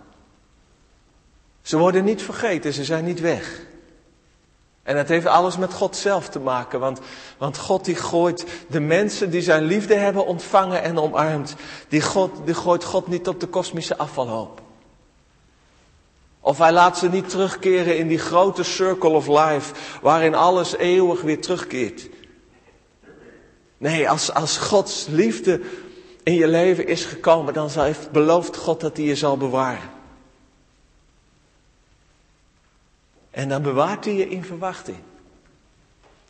Ze 1.62 1.78
worden 1.78 2.04
niet 2.04 2.22
vergeten, 2.22 2.74
ze 2.74 2.84
zijn 2.84 3.06
niet 3.06 3.20
weg. 3.20 3.62
En 4.84 4.98
het 4.98 5.10
heeft 5.10 5.26
alles 5.26 5.58
met 5.58 5.74
God 5.74 5.96
zelf 5.96 6.30
te 6.30 6.40
maken, 6.40 6.80
want, 6.80 7.00
want 7.38 7.58
God 7.58 7.86
die 7.86 7.96
gooit 7.96 8.46
de 8.68 8.80
mensen 8.80 9.30
die 9.30 9.42
zijn 9.42 9.64
liefde 9.64 9.96
hebben 9.96 10.26
ontvangen 10.26 10.84
en 10.84 11.00
omarmd, 11.00 11.56
die, 11.88 12.02
God, 12.02 12.32
die 12.46 12.54
gooit 12.54 12.84
God 12.84 13.08
niet 13.08 13.28
op 13.28 13.40
de 13.40 13.48
kosmische 13.48 13.98
afvalhoop. 13.98 14.62
Of 16.40 16.58
hij 16.58 16.72
laat 16.72 16.98
ze 16.98 17.10
niet 17.10 17.30
terugkeren 17.30 17.98
in 17.98 18.08
die 18.08 18.18
grote 18.18 18.64
circle 18.64 19.10
of 19.10 19.28
life, 19.28 19.74
waarin 20.02 20.36
alles 20.36 20.76
eeuwig 20.76 21.22
weer 21.22 21.42
terugkeert. 21.42 22.10
Nee, 23.78 24.10
als, 24.10 24.34
als 24.34 24.58
Gods 24.58 25.08
liefde 25.10 25.62
in 26.24 26.34
je 26.34 26.48
leven 26.48 26.88
is 26.88 27.06
gekomen, 27.06 27.54
dan 27.54 27.70
heeft 27.74 28.12
beloofd 28.12 28.58
God 28.58 28.82
dat 28.82 28.98
hij 28.98 29.06
je 29.06 29.16
zal 29.16 29.38
bewaren. 29.38 29.90
En 33.34 33.50
dan 33.50 33.62
bewaart 33.62 34.06
hij 34.06 34.14
je 34.14 34.30
in 34.30 34.44
verwachting. 34.44 34.98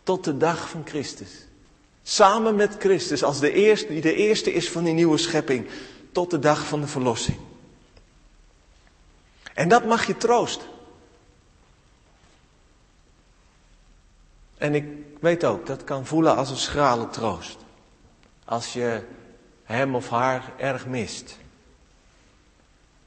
Tot 0.04 0.24
de 0.24 0.38
dag 0.38 0.70
van 0.70 0.82
Christus. 0.86 1.48
Samen 2.04 2.56
met 2.56 2.76
Christus 2.80 3.24
als 3.24 3.40
de 3.40 3.52
eerste, 3.52 3.88
die 3.88 4.02
de 4.02 4.16
eerste 4.16 4.54
is 4.54 4.70
van 4.70 4.84
die 4.84 4.94
nieuwe 4.94 5.18
schepping. 5.18 5.70
Tot 6.12 6.30
de 6.32 6.40
dag 6.40 6.66
van 6.68 6.82
de 6.82 6.88
verlossing. 6.88 7.38
En 9.54 9.70
dat 9.70 9.86
mag 9.86 10.08
je 10.08 10.18
troosten. 10.18 10.68
En 14.58 14.76
ik 14.76 14.86
weet 15.20 15.46
ook, 15.46 15.66
dat 15.66 15.84
kan 15.84 16.06
voelen 16.06 16.36
als 16.36 16.50
een 16.50 16.58
schrale 16.58 17.10
troost. 17.10 17.58
Als 18.46 18.74
je 18.74 19.04
hem 19.64 19.96
of 19.96 20.10
haar 20.10 20.54
erg 20.58 20.88
mist. 20.88 21.38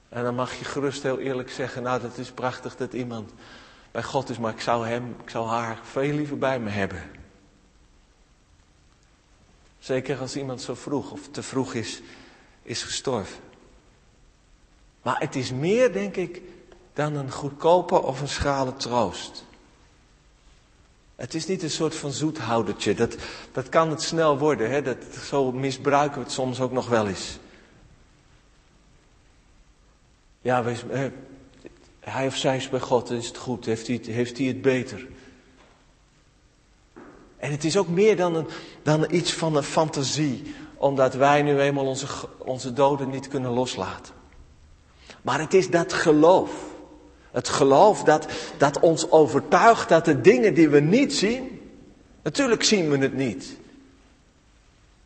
En 0.09 0.23
dan 0.23 0.35
mag 0.35 0.59
je 0.59 0.65
gerust 0.65 1.03
heel 1.03 1.19
eerlijk 1.19 1.51
zeggen, 1.51 1.83
nou 1.83 2.01
dat 2.01 2.19
is 2.19 2.31
prachtig 2.31 2.77
dat 2.77 2.93
iemand 2.93 3.33
bij 3.97 4.05
God 4.05 4.29
is, 4.29 4.39
maar 4.39 4.53
ik 4.53 4.61
zou 4.61 4.87
hem, 4.87 5.17
ik 5.23 5.31
zou 5.31 5.49
haar 5.49 5.79
veel 5.83 6.13
liever 6.13 6.39
bij 6.39 6.61
me 6.61 6.71
hebben. 6.71 7.03
Zeker 9.79 10.19
als 10.19 10.37
iemand 10.37 10.61
zo 10.61 10.75
vroeg 10.75 11.11
of 11.11 11.29
te 11.31 11.43
vroeg 11.43 11.75
is, 11.75 12.01
is 12.63 12.83
gestorven. 12.83 13.39
Maar 15.03 15.21
het 15.21 15.37
is 15.37 15.53
meer, 15.53 15.93
denk 15.93 16.17
ik, 16.17 16.43
dan 16.93 17.15
een 17.15 17.31
goedkope 17.31 18.03
of 18.03 18.21
een 18.21 18.29
schrale 18.29 18.77
troost. 18.77 19.45
Het 21.15 21.35
is 21.35 21.47
niet 21.47 21.63
een 21.63 21.71
soort 21.71 21.95
van 21.95 22.13
zoethoudertje. 22.13 22.95
Dat, 22.95 23.17
dat 23.53 23.69
kan 23.69 23.91
het 23.91 24.03
snel 24.03 24.39
worden. 24.39 24.71
Hè? 24.71 24.83
Dat, 24.83 25.05
zo 25.25 25.53
misbruiken 25.53 26.19
we 26.19 26.25
het 26.25 26.33
soms 26.33 26.61
ook 26.61 26.73
nog 26.73 26.89
wel 26.89 27.07
eens. 27.07 27.39
Ja, 30.41 30.63
wees, 30.63 30.85
hij 32.11 32.27
of 32.27 32.37
zij 32.37 32.57
is 32.57 32.69
bij 32.69 32.81
God, 32.81 33.11
is 33.11 33.27
het 33.27 33.37
goed. 33.37 33.65
Heeft 33.65 33.87
hij, 33.87 34.01
heeft 34.03 34.39
hij 34.39 34.47
het 34.47 34.63
beter. 34.63 35.07
En 37.37 37.51
het 37.51 37.65
is 37.65 37.77
ook 37.77 37.89
meer 37.89 38.17
dan, 38.17 38.35
een, 38.35 38.47
dan 38.83 39.07
iets 39.11 39.33
van 39.33 39.57
een 39.57 39.63
fantasie. 39.63 40.55
Omdat 40.77 41.15
wij 41.15 41.43
nu 41.43 41.61
eenmaal 41.61 41.87
onze, 41.87 42.07
onze 42.39 42.73
doden 42.73 43.11
niet 43.11 43.29
kunnen 43.29 43.51
loslaten. 43.51 44.15
Maar 45.23 45.41
het 45.41 45.55
is 45.55 45.71
dat 45.71 45.93
geloof. 45.93 46.51
Het 47.31 47.49
geloof 47.49 48.03
dat, 48.03 48.27
dat 48.59 48.81
ons 48.81 49.11
overtuigt 49.11 49.89
dat 49.89 50.05
de 50.05 50.21
dingen 50.21 50.55
die 50.55 50.69
we 50.69 50.81
niet 50.81 51.15
zien, 51.15 51.61
natuurlijk 52.23 52.63
zien 52.63 52.91
we 52.91 52.99
het 52.99 53.15
niet. 53.15 53.57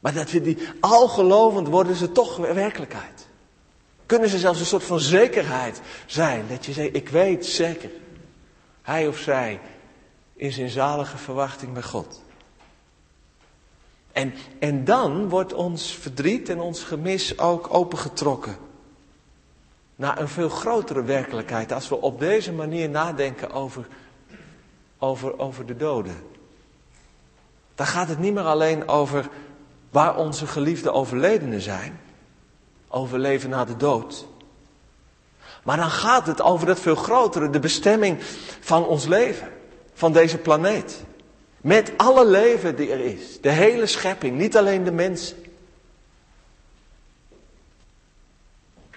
Maar 0.00 0.14
dat 0.14 0.30
we 0.30 0.40
die, 0.40 0.58
al 0.80 1.08
gelovend 1.08 1.68
worden 1.68 1.96
ze 1.96 2.12
toch 2.12 2.36
werkelijkheid. 2.36 3.19
Kunnen 4.10 4.28
ze 4.28 4.38
zelfs 4.38 4.60
een 4.60 4.66
soort 4.66 4.84
van 4.84 5.00
zekerheid 5.00 5.80
zijn. 6.06 6.44
Dat 6.48 6.66
je 6.66 6.72
zegt, 6.72 6.96
ik 6.96 7.08
weet 7.08 7.46
zeker, 7.46 7.90
hij 8.82 9.08
of 9.08 9.18
zij 9.18 9.60
is 10.34 10.58
in 10.58 10.68
zalige 10.68 11.16
verwachting 11.18 11.72
bij 11.72 11.82
God. 11.82 12.22
En, 14.12 14.34
en 14.58 14.84
dan 14.84 15.28
wordt 15.28 15.52
ons 15.52 15.92
verdriet 15.92 16.48
en 16.48 16.60
ons 16.60 16.82
gemis 16.82 17.38
ook 17.38 17.74
opengetrokken 17.74 18.56
naar 19.96 20.20
een 20.20 20.28
veel 20.28 20.48
grotere 20.48 21.02
werkelijkheid 21.02 21.72
als 21.72 21.88
we 21.88 22.00
op 22.00 22.18
deze 22.18 22.52
manier 22.52 22.88
nadenken 22.88 23.50
over, 23.50 23.86
over, 24.98 25.38
over 25.38 25.66
de 25.66 25.76
doden. 25.76 26.16
Dan 27.74 27.86
gaat 27.86 28.08
het 28.08 28.18
niet 28.18 28.34
meer 28.34 28.42
alleen 28.44 28.88
over 28.88 29.28
waar 29.90 30.16
onze 30.16 30.46
geliefde 30.46 30.92
overledenen 30.92 31.60
zijn, 31.60 32.00
over 32.92 33.18
leven 33.18 33.50
na 33.50 33.64
de 33.64 33.76
dood. 33.76 34.26
Maar 35.62 35.76
dan 35.76 35.90
gaat 35.90 36.26
het 36.26 36.42
over 36.42 36.66
dat 36.66 36.80
veel 36.80 36.94
grotere, 36.94 37.50
de 37.50 37.58
bestemming 37.58 38.18
van 38.60 38.86
ons 38.86 39.06
leven, 39.06 39.52
van 39.92 40.12
deze 40.12 40.38
planeet. 40.38 41.04
Met 41.60 41.92
alle 41.96 42.26
leven 42.26 42.76
die 42.76 42.92
er 42.92 43.00
is, 43.00 43.40
de 43.40 43.50
hele 43.50 43.86
schepping, 43.86 44.38
niet 44.38 44.56
alleen 44.56 44.84
de 44.84 44.92
mensen. 44.92 45.36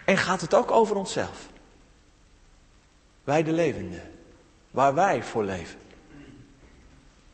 En 0.05 0.17
gaat 0.17 0.41
het 0.41 0.53
ook 0.53 0.71
over 0.71 0.95
onszelf? 0.95 1.47
Wij 3.23 3.43
de 3.43 3.51
levenden. 3.51 4.11
Waar 4.71 4.93
wij 4.93 5.23
voor 5.23 5.43
leven. 5.43 5.79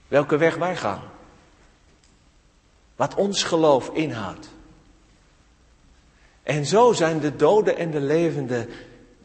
Welke 0.07 0.37
weg 0.37 0.55
wij 0.55 0.75
gaan. 0.75 1.01
Wat 2.95 3.15
ons 3.15 3.43
geloof 3.43 3.89
inhoudt. 3.89 4.49
En 6.49 6.65
zo 6.65 6.93
zijn 6.93 7.19
de 7.19 7.35
doden 7.35 7.77
en 7.77 7.91
de 7.91 7.99
levenden 7.99 8.69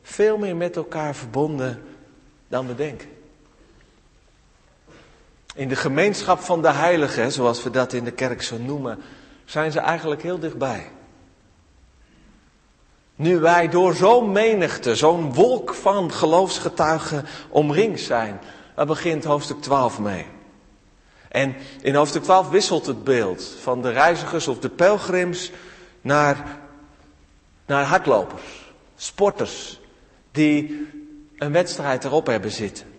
veel 0.03 0.39
meer 0.39 0.57
met 0.57 0.77
elkaar 0.77 1.15
verbonden 1.15 1.83
dan 2.49 2.67
we 2.67 2.75
denken. 2.75 3.09
In 5.55 5.69
de 5.69 5.77
gemeenschap 5.77 6.41
van 6.41 6.63
de 6.63 6.73
heiligen, 6.73 7.33
zoals 7.33 7.63
we 7.63 7.71
dat 7.71 7.93
in 7.93 8.05
de 8.05 8.11
kerk 8.11 8.43
zo 8.43 8.59
noemen, 8.59 8.99
zijn 9.45 9.73
ze 9.73 9.79
eigenlijk 9.81 10.23
heel 10.23 10.39
dichtbij. 10.39 10.91
Nu 13.17 13.39
wij 13.39 13.69
door 13.69 13.95
zo'n 13.95 14.33
menigte, 14.33 14.95
zo'n 14.95 15.35
wolk 15.35 15.75
van 15.75 16.13
geloofsgetuigen 16.13 17.27
omringd 17.49 18.01
zijn. 18.01 18.41
Daar 18.75 18.87
begint 18.87 19.25
hoofdstuk 19.25 19.61
12 19.61 19.99
mee. 19.99 20.27
En 21.29 21.55
in 21.83 21.95
hoofdstuk 21.95 22.23
12 22.23 22.49
wisselt 22.49 22.87
het 22.87 23.05
beeld 23.05 23.57
van 23.61 23.83
de 23.83 23.91
reizigers 23.91 24.49
of 24.49 24.59
de 24.59 24.71
pelgrims 24.71 25.51
naar, 26.01 26.63
naar 27.67 27.85
hardlopers, 27.85 28.73
sporters, 28.97 29.81
die 30.31 30.89
een 31.37 31.53
wedstrijd 31.53 32.05
erop 32.05 32.27
hebben 32.27 32.51
zitten. 32.51 32.93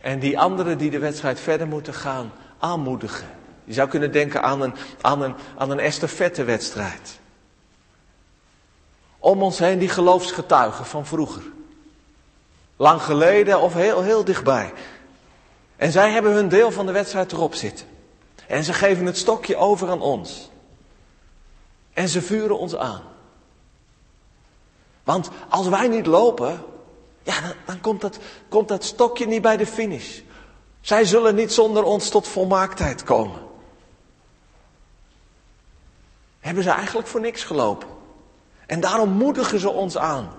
En 0.00 0.18
die 0.18 0.38
anderen 0.38 0.78
die 0.78 0.90
de 0.90 0.98
wedstrijd 0.98 1.40
verder 1.40 1.66
moeten 1.66 1.94
gaan, 1.94 2.32
aanmoedigen. 2.58 3.28
Je 3.64 3.72
zou 3.72 3.88
kunnen 3.88 4.12
denken 4.12 4.42
aan 4.42 4.60
een, 4.60 4.74
aan 5.00 5.22
een, 5.22 5.34
aan 5.56 5.70
een. 5.70 5.94
Om 9.18 9.42
ons 9.42 9.58
heen 9.58 9.78
die 9.78 9.88
geloofsgetuigen 9.88 10.86
van 10.86 11.06
vroeger. 11.06 11.42
Lang 12.76 13.02
geleden 13.02 13.60
of 13.60 13.74
heel, 13.74 14.02
heel 14.02 14.24
dichtbij. 14.24 14.72
En 15.76 15.92
zij 15.92 16.10
hebben 16.10 16.32
hun 16.32 16.48
deel 16.48 16.70
van 16.70 16.86
de 16.86 16.92
wedstrijd 16.92 17.32
erop 17.32 17.54
zitten. 17.54 17.86
En 18.46 18.64
ze 18.64 18.72
geven 18.72 19.06
het 19.06 19.16
stokje 19.16 19.56
over 19.56 19.90
aan 19.90 20.00
ons. 20.00 20.50
En 21.98 22.08
ze 22.08 22.22
vuren 22.22 22.58
ons 22.58 22.76
aan. 22.76 23.02
Want 25.04 25.28
als 25.48 25.68
wij 25.68 25.88
niet 25.88 26.06
lopen, 26.06 26.62
ja, 27.22 27.40
dan, 27.40 27.52
dan 27.66 27.80
komt, 27.80 28.00
dat, 28.00 28.18
komt 28.48 28.68
dat 28.68 28.84
stokje 28.84 29.26
niet 29.26 29.42
bij 29.42 29.56
de 29.56 29.66
finish. 29.66 30.20
Zij 30.80 31.04
zullen 31.04 31.34
niet 31.34 31.52
zonder 31.52 31.82
ons 31.82 32.08
tot 32.08 32.28
volmaaktheid 32.28 33.04
komen. 33.04 33.40
Hebben 36.40 36.62
ze 36.62 36.70
eigenlijk 36.70 37.08
voor 37.08 37.20
niks 37.20 37.44
gelopen. 37.44 37.88
En 38.66 38.80
daarom 38.80 39.10
moedigen 39.10 39.60
ze 39.60 39.70
ons 39.70 39.96
aan. 39.96 40.32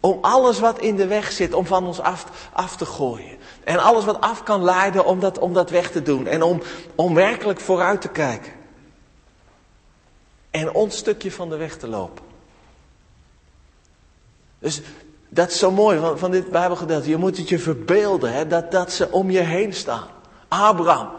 Om 0.00 0.18
alles 0.20 0.60
wat 0.60 0.78
in 0.78 0.96
de 0.96 1.06
weg 1.06 1.32
zit, 1.32 1.54
om 1.54 1.66
van 1.66 1.86
ons 1.86 2.00
af, 2.00 2.48
af 2.52 2.76
te 2.76 2.86
gooien. 2.86 3.38
En 3.64 3.78
alles 3.78 4.04
wat 4.04 4.20
af 4.20 4.42
kan 4.42 4.62
leiden, 4.62 5.04
om 5.04 5.20
dat, 5.20 5.38
om 5.38 5.52
dat 5.52 5.70
weg 5.70 5.90
te 5.90 6.02
doen. 6.02 6.26
En 6.26 6.42
om, 6.42 6.62
om 6.94 7.14
werkelijk 7.14 7.60
vooruit 7.60 8.00
te 8.00 8.08
kijken. 8.08 8.53
En 10.54 10.72
ons 10.72 10.96
stukje 10.96 11.32
van 11.32 11.48
de 11.48 11.56
weg 11.56 11.76
te 11.76 11.88
lopen. 11.88 12.24
Dus 14.58 14.80
dat 15.28 15.50
is 15.50 15.58
zo 15.58 15.70
mooi 15.70 15.98
van, 15.98 16.18
van 16.18 16.30
dit 16.30 16.50
Bijbelgedeelte. 16.50 17.08
Je 17.08 17.16
moet 17.16 17.36
het 17.36 17.48
je 17.48 17.58
verbeelden, 17.58 18.32
hè, 18.32 18.46
dat, 18.46 18.70
dat 18.70 18.92
ze 18.92 19.10
om 19.10 19.30
je 19.30 19.40
heen 19.40 19.72
staan. 19.72 20.08
Abraham, 20.48 21.10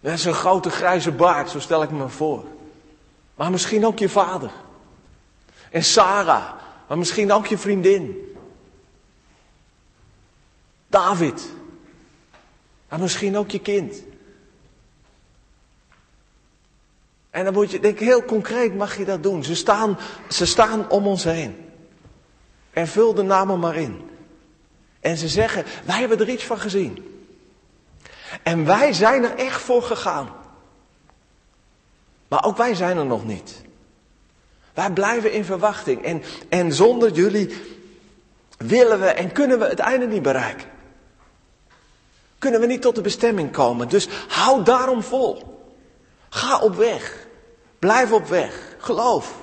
is 0.00 0.24
een 0.24 0.34
grote 0.34 0.70
grijze 0.70 1.12
baard, 1.12 1.50
zo 1.50 1.60
stel 1.60 1.82
ik 1.82 1.90
me 1.90 2.08
voor. 2.08 2.44
Maar 3.34 3.50
misschien 3.50 3.86
ook 3.86 3.98
je 3.98 4.08
vader. 4.08 4.50
En 5.70 5.84
Sarah, 5.84 6.52
maar 6.88 6.98
misschien 6.98 7.32
ook 7.32 7.46
je 7.46 7.58
vriendin. 7.58 8.36
David, 10.86 11.52
maar 12.88 13.00
misschien 13.00 13.36
ook 13.36 13.50
je 13.50 13.60
kind. 13.60 14.02
En 17.36 17.44
dan 17.44 17.52
moet 17.52 17.70
je, 17.70 17.80
denk 17.80 17.98
heel 17.98 18.24
concreet 18.24 18.74
mag 18.74 18.96
je 18.96 19.04
dat 19.04 19.22
doen. 19.22 19.44
Ze 19.44 19.54
staan, 19.54 19.98
ze 20.28 20.46
staan 20.46 20.90
om 20.90 21.06
ons 21.06 21.24
heen. 21.24 21.70
En 22.72 22.88
vul 22.88 23.14
de 23.14 23.22
namen 23.22 23.58
maar 23.58 23.76
in. 23.76 24.10
En 25.00 25.16
ze 25.16 25.28
zeggen, 25.28 25.64
wij 25.84 25.98
hebben 25.98 26.18
er 26.18 26.28
iets 26.28 26.44
van 26.44 26.58
gezien. 26.58 27.22
En 28.42 28.64
wij 28.64 28.92
zijn 28.92 29.24
er 29.24 29.34
echt 29.34 29.60
voor 29.60 29.82
gegaan. 29.82 30.28
Maar 32.28 32.44
ook 32.44 32.56
wij 32.56 32.74
zijn 32.74 32.96
er 32.96 33.06
nog 33.06 33.26
niet. 33.26 33.62
Wij 34.74 34.90
blijven 34.90 35.32
in 35.32 35.44
verwachting. 35.44 36.04
En, 36.04 36.22
en 36.48 36.72
zonder 36.72 37.12
jullie 37.12 37.56
willen 38.58 39.00
we 39.00 39.06
en 39.06 39.32
kunnen 39.32 39.58
we 39.58 39.64
het 39.64 39.78
einde 39.78 40.06
niet 40.06 40.22
bereiken. 40.22 40.68
Kunnen 42.38 42.60
we 42.60 42.66
niet 42.66 42.82
tot 42.82 42.94
de 42.94 43.00
bestemming 43.00 43.52
komen. 43.52 43.88
Dus 43.88 44.08
hou 44.28 44.64
daarom 44.64 45.02
vol. 45.02 45.60
Ga 46.28 46.58
op 46.58 46.74
weg. 46.74 47.25
Blijf 47.86 48.12
op 48.12 48.26
weg. 48.26 48.76
Geloof. 48.78 49.34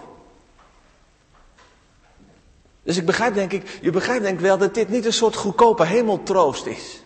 Dus 2.84 2.98
ik 2.98 3.06
begrijp 3.06 3.34
denk 3.34 3.52
ik, 3.52 3.80
je 3.82 3.92
begrijpt 3.92 4.24
denk 4.24 4.36
ik 4.36 4.46
wel 4.46 4.58
dat 4.58 4.74
dit 4.74 4.90
niet 4.90 5.06
een 5.06 5.14
soort 5.14 5.36
goedkope 5.36 5.86
hemeltroost 5.86 6.66
is 6.66 7.04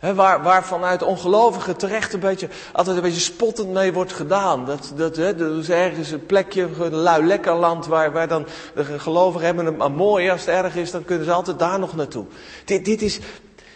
waar, 0.00 0.42
waar 0.42 0.64
vanuit 0.64 1.02
ongelovigen 1.02 1.76
terecht 1.76 2.12
een 2.12 2.20
beetje, 2.20 2.48
altijd 2.72 2.96
een 2.96 3.02
beetje 3.02 3.20
spottend 3.20 3.72
mee 3.72 3.92
wordt 3.92 4.12
gedaan. 4.12 4.64
Dat, 4.64 4.92
dat, 4.96 5.16
he, 5.16 5.34
er 5.34 5.58
is 5.58 5.70
ergens 5.70 6.10
een 6.10 6.26
plekje, 6.26 6.68
een 6.78 6.94
lui 6.94 7.24
lekker 7.24 7.54
land, 7.54 7.86
waar, 7.86 8.12
waar 8.12 8.28
dan 8.28 8.46
de 8.74 8.98
gelovigen 8.98 9.46
hebben 9.46 9.66
het 9.66 9.76
maar 9.76 9.90
mooi. 9.90 10.30
Als 10.30 10.40
het 10.40 10.64
erg 10.64 10.76
is, 10.76 10.90
dan 10.90 11.04
kunnen 11.04 11.24
ze 11.24 11.32
altijd 11.32 11.58
daar 11.58 11.78
nog 11.78 11.96
naartoe. 11.96 12.24
Dit, 12.64 12.84
dit, 12.84 13.02
is, 13.02 13.18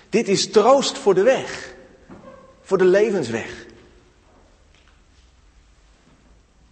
dit 0.08 0.28
is 0.28 0.50
troost 0.50 0.98
voor 0.98 1.14
de 1.14 1.22
weg. 1.22 1.74
Voor 2.62 2.78
de 2.78 2.84
levensweg. 2.84 3.63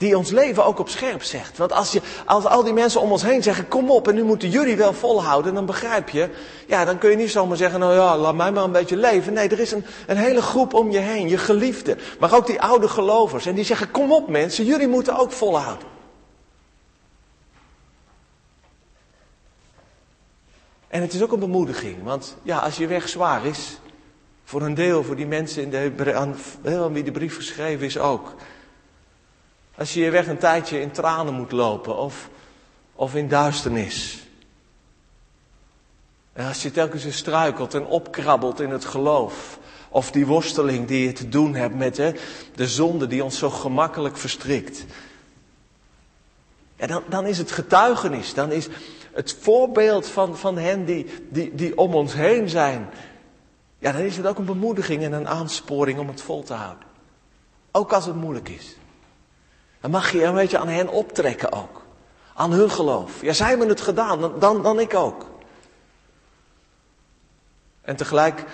Die 0.02 0.16
ons 0.16 0.30
leven 0.30 0.64
ook 0.64 0.78
op 0.78 0.88
scherp 0.88 1.22
zegt. 1.22 1.58
Want 1.58 1.72
als, 1.72 1.92
je, 1.92 2.00
als 2.26 2.44
al 2.44 2.62
die 2.64 2.72
mensen 2.72 3.00
om 3.00 3.12
ons 3.12 3.22
heen 3.22 3.42
zeggen, 3.42 3.68
kom 3.68 3.90
op 3.90 4.08
en 4.08 4.14
nu 4.14 4.22
moeten 4.22 4.50
jullie 4.50 4.76
wel 4.76 4.92
volhouden, 4.92 5.54
dan 5.54 5.66
begrijp 5.66 6.08
je. 6.08 6.28
Ja, 6.66 6.84
dan 6.84 6.98
kun 6.98 7.10
je 7.10 7.16
niet 7.16 7.30
zomaar 7.30 7.56
zeggen, 7.56 7.80
nou 7.80 7.94
ja, 7.94 8.18
laat 8.18 8.34
mij 8.34 8.52
maar 8.52 8.64
een 8.64 8.72
beetje 8.72 8.96
leven. 8.96 9.32
Nee, 9.32 9.48
er 9.48 9.60
is 9.60 9.72
een, 9.72 9.84
een 10.06 10.16
hele 10.16 10.42
groep 10.42 10.74
om 10.74 10.90
je 10.90 10.98
heen, 10.98 11.28
je 11.28 11.38
geliefden. 11.38 11.98
Maar 12.20 12.34
ook 12.34 12.46
die 12.46 12.60
oude 12.60 12.88
gelovers. 12.88 13.46
En 13.46 13.54
die 13.54 13.64
zeggen, 13.64 13.90
kom 13.90 14.12
op 14.12 14.28
mensen, 14.28 14.64
jullie 14.64 14.88
moeten 14.88 15.18
ook 15.18 15.32
volhouden. 15.32 15.86
En 20.88 21.00
het 21.00 21.12
is 21.12 21.22
ook 21.22 21.32
een 21.32 21.38
bemoediging, 21.38 21.96
want 22.02 22.36
ja, 22.42 22.58
als 22.58 22.76
je 22.76 22.86
weg 22.86 23.08
zwaar 23.08 23.46
is, 23.46 23.78
voor 24.44 24.62
een 24.62 24.74
deel, 24.74 25.04
voor 25.04 25.16
die 25.16 25.26
mensen 25.26 25.62
in 25.62 25.70
de, 25.70 26.14
aan, 26.14 26.36
aan 26.64 26.92
wie 26.92 27.02
de 27.02 27.10
brief 27.12 27.36
geschreven 27.36 27.86
is 27.86 27.98
ook. 27.98 28.34
Als 29.76 29.94
je 29.94 30.00
je 30.00 30.10
weg 30.10 30.26
een 30.26 30.38
tijdje 30.38 30.80
in 30.80 30.90
tranen 30.90 31.34
moet 31.34 31.52
lopen 31.52 31.96
of, 31.96 32.28
of 32.94 33.14
in 33.14 33.28
duisternis. 33.28 34.26
En 36.32 36.46
als 36.46 36.62
je 36.62 36.70
telkens 36.70 37.02
weer 37.02 37.12
struikelt 37.12 37.74
en 37.74 37.86
opkrabbelt 37.86 38.60
in 38.60 38.70
het 38.70 38.84
geloof. 38.84 39.58
Of 39.88 40.10
die 40.10 40.26
worsteling 40.26 40.86
die 40.86 41.06
je 41.06 41.12
te 41.12 41.28
doen 41.28 41.54
hebt 41.54 41.74
met 41.74 41.96
hè, 41.96 42.12
de 42.54 42.68
zonde 42.68 43.06
die 43.06 43.24
ons 43.24 43.38
zo 43.38 43.50
gemakkelijk 43.50 44.16
verstrikt. 44.16 44.84
En 46.76 46.88
dan, 46.88 47.02
dan 47.08 47.26
is 47.26 47.38
het 47.38 47.50
getuigenis, 47.50 48.34
dan 48.34 48.52
is 48.52 48.68
het 49.12 49.36
voorbeeld 49.40 50.08
van, 50.08 50.36
van 50.36 50.58
hen 50.58 50.84
die, 50.84 51.06
die, 51.30 51.54
die 51.54 51.78
om 51.78 51.94
ons 51.94 52.12
heen 52.14 52.48
zijn. 52.48 52.90
Ja, 53.78 53.92
dan 53.92 54.00
is 54.00 54.16
het 54.16 54.26
ook 54.26 54.38
een 54.38 54.44
bemoediging 54.44 55.02
en 55.02 55.12
een 55.12 55.28
aansporing 55.28 55.98
om 55.98 56.08
het 56.08 56.22
vol 56.22 56.42
te 56.42 56.54
houden. 56.54 56.86
Ook 57.70 57.92
als 57.92 58.06
het 58.06 58.14
moeilijk 58.14 58.48
is. 58.48 58.76
Dan 59.82 59.90
mag 59.90 60.12
je 60.12 60.24
een 60.24 60.34
beetje 60.34 60.58
aan 60.58 60.68
hen 60.68 60.88
optrekken 60.88 61.52
ook. 61.52 61.82
Aan 62.34 62.52
hun 62.52 62.70
geloof. 62.70 63.22
Ja, 63.22 63.32
zij 63.32 63.48
hebben 63.48 63.68
het 63.68 63.80
gedaan, 63.80 64.20
dan, 64.20 64.38
dan, 64.38 64.62
dan 64.62 64.80
ik 64.80 64.94
ook. 64.94 65.26
En 67.80 67.96
tegelijk, 67.96 68.44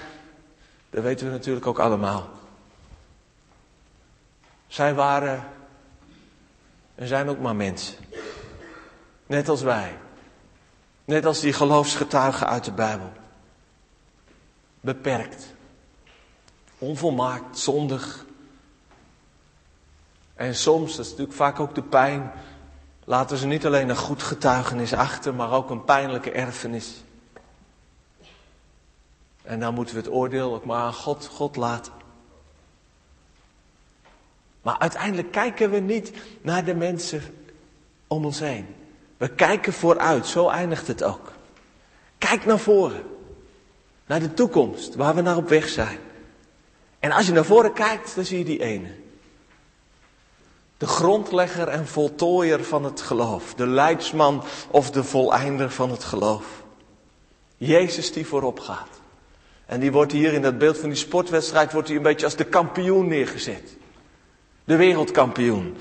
dat 0.90 1.02
weten 1.02 1.26
we 1.26 1.32
natuurlijk 1.32 1.66
ook 1.66 1.78
allemaal. 1.78 2.28
Zij 4.66 4.94
waren 4.94 5.44
en 6.94 7.06
zijn 7.06 7.28
ook 7.28 7.38
maar 7.38 7.56
mensen. 7.56 7.96
Net 9.26 9.48
als 9.48 9.62
wij. 9.62 9.98
Net 11.04 11.26
als 11.26 11.40
die 11.40 11.52
geloofsgetuigen 11.52 12.46
uit 12.46 12.64
de 12.64 12.72
Bijbel. 12.72 13.12
Beperkt. 14.80 15.54
Onvolmaakt, 16.78 17.58
zondig. 17.58 18.26
En 20.38 20.54
soms, 20.54 20.96
dat 20.96 21.04
is 21.04 21.10
natuurlijk 21.10 21.36
vaak 21.36 21.60
ook 21.60 21.74
de 21.74 21.82
pijn, 21.82 22.32
laten 23.04 23.36
ze 23.36 23.46
niet 23.46 23.66
alleen 23.66 23.88
een 23.88 23.96
goed 23.96 24.22
getuigenis 24.22 24.92
achter, 24.92 25.34
maar 25.34 25.52
ook 25.52 25.70
een 25.70 25.84
pijnlijke 25.84 26.30
erfenis. 26.30 27.04
En 29.42 29.60
dan 29.60 29.74
moeten 29.74 29.94
we 29.94 30.00
het 30.00 30.10
oordeel 30.10 30.54
ook 30.54 30.64
maar 30.64 30.82
aan 30.82 30.92
God, 30.92 31.26
God 31.26 31.56
laten. 31.56 31.92
Maar 34.62 34.78
uiteindelijk 34.78 35.32
kijken 35.32 35.70
we 35.70 35.78
niet 35.78 36.12
naar 36.42 36.64
de 36.64 36.74
mensen 36.74 37.22
om 38.06 38.24
ons 38.24 38.38
heen. 38.38 38.66
We 39.16 39.28
kijken 39.28 39.72
vooruit, 39.72 40.26
zo 40.26 40.48
eindigt 40.48 40.86
het 40.86 41.02
ook. 41.02 41.32
Kijk 42.18 42.44
naar 42.44 42.58
voren. 42.58 43.02
Naar 44.06 44.20
de 44.20 44.34
toekomst, 44.34 44.94
waar 44.94 45.14
we 45.14 45.20
naar 45.20 45.36
op 45.36 45.48
weg 45.48 45.68
zijn. 45.68 45.98
En 46.98 47.12
als 47.12 47.26
je 47.26 47.32
naar 47.32 47.44
voren 47.44 47.72
kijkt, 47.72 48.14
dan 48.14 48.24
zie 48.24 48.38
je 48.38 48.44
die 48.44 48.62
ene. 48.62 49.06
De 50.78 50.86
grondlegger 50.86 51.68
en 51.68 51.86
voltooier 51.86 52.64
van 52.64 52.84
het 52.84 53.00
geloof. 53.00 53.54
De 53.54 53.66
leidsman 53.66 54.44
of 54.70 54.90
de 54.90 55.04
voleinder 55.04 55.70
van 55.70 55.90
het 55.90 56.04
geloof. 56.04 56.46
Jezus 57.56 58.12
die 58.12 58.26
voorop 58.26 58.60
gaat. 58.60 58.88
En 59.66 59.80
die 59.80 59.92
wordt 59.92 60.12
hier 60.12 60.32
in 60.32 60.42
dat 60.42 60.58
beeld 60.58 60.78
van 60.78 60.88
die 60.88 60.98
sportwedstrijd 60.98 61.72
wordt 61.72 61.88
hij 61.88 61.96
een 61.96 62.02
beetje 62.02 62.24
als 62.24 62.36
de 62.36 62.44
kampioen 62.44 63.08
neergezet. 63.08 63.76
De 64.64 64.76
wereldkampioen. 64.76 65.76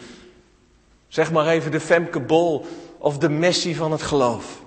Zeg 1.07 1.31
maar 1.31 1.47
even 1.47 1.71
de 1.71 1.79
Femke 1.79 2.19
Bol 2.19 2.65
of 2.97 3.17
de 3.17 3.29
Messi 3.29 3.75
van 3.75 3.91
het 3.91 4.01
geloof. 4.01 4.61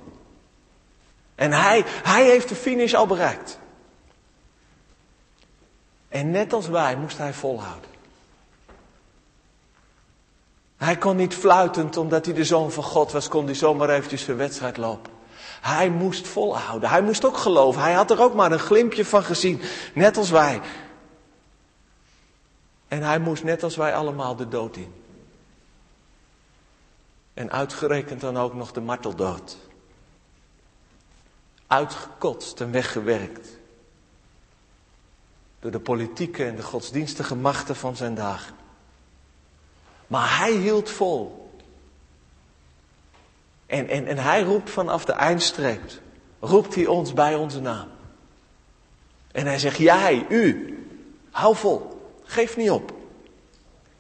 En 1.35 1.53
hij, 1.53 1.85
hij 1.87 2.25
heeft 2.25 2.49
de 2.49 2.55
finish 2.55 2.95
al 2.95 3.07
bereikt. 3.07 3.59
En 6.09 6.31
net 6.31 6.53
als 6.53 6.69
wij 6.69 6.97
moest 6.97 7.19
hij 7.19 7.33
volhouden. 7.33 7.91
Hij 10.81 10.97
kon 10.97 11.17
niet 11.17 11.35
fluitend 11.35 11.97
omdat 11.97 12.25
hij 12.25 12.35
de 12.35 12.45
zoon 12.45 12.73
van 12.73 12.85
God 12.85 13.13
was, 13.13 13.29
kon 13.29 13.45
hij 13.45 13.55
zomaar 13.55 13.91
eventjes 13.91 14.25
zijn 14.25 14.37
wedstrijd 14.37 14.77
lopen. 14.77 15.13
Hij 15.61 15.91
moest 15.91 16.27
volhouden. 16.27 16.89
Hij 16.89 17.03
moest 17.03 17.25
ook 17.25 17.37
geloven. 17.37 17.83
Hij 17.83 17.93
had 17.93 18.11
er 18.11 18.23
ook 18.23 18.35
maar 18.35 18.53
een 18.53 18.59
glimpje 18.59 19.05
van 19.05 19.23
gezien. 19.23 19.61
Net 19.95 20.17
als 20.17 20.31
wij. 20.31 20.61
En 22.89 23.03
hij 23.03 23.19
moest 23.19 23.45
net 23.45 23.63
als 23.63 23.77
wij 23.77 23.95
allemaal 23.95 24.37
de 24.37 24.49
dood 24.49 24.77
in. 24.77 24.95
En 27.35 27.51
uitgerekend 27.51 28.21
dan 28.21 28.37
ook 28.37 28.55
nog 28.55 28.73
de 28.73 28.81
marteldood. 28.81 29.57
Uitgekotst 31.67 32.61
en 32.61 32.71
weggewerkt. 32.71 33.49
Door 35.59 35.71
de 35.71 35.81
politieke 35.81 36.45
en 36.45 36.57
de 36.57 36.63
godsdienstige 36.63 37.35
machten 37.35 37.77
van 37.77 37.97
zijn 37.97 38.15
dagen. 38.15 38.55
Maar 40.11 40.39
hij 40.39 40.53
hield 40.53 40.91
vol. 40.91 41.51
En, 43.67 43.89
en, 43.89 44.07
en 44.07 44.19
hij 44.19 44.43
roept 44.43 44.71
vanaf 44.71 45.05
de 45.05 45.13
eindstreep, 45.13 45.81
roept 46.41 46.75
hij 46.75 46.87
ons 46.87 47.13
bij 47.13 47.35
onze 47.35 47.61
naam. 47.61 47.89
En 49.33 49.47
hij 49.47 49.59
zegt, 49.59 49.77
jij, 49.77 50.27
u, 50.29 50.79
hou 51.31 51.57
vol, 51.57 52.11
geef 52.25 52.57
niet 52.57 52.71
op. 52.71 52.93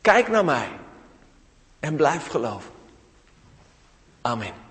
Kijk 0.00 0.28
naar 0.28 0.44
mij 0.44 0.68
en 1.80 1.96
blijf 1.96 2.26
geloven. 2.26 2.70
Amen. 4.20 4.69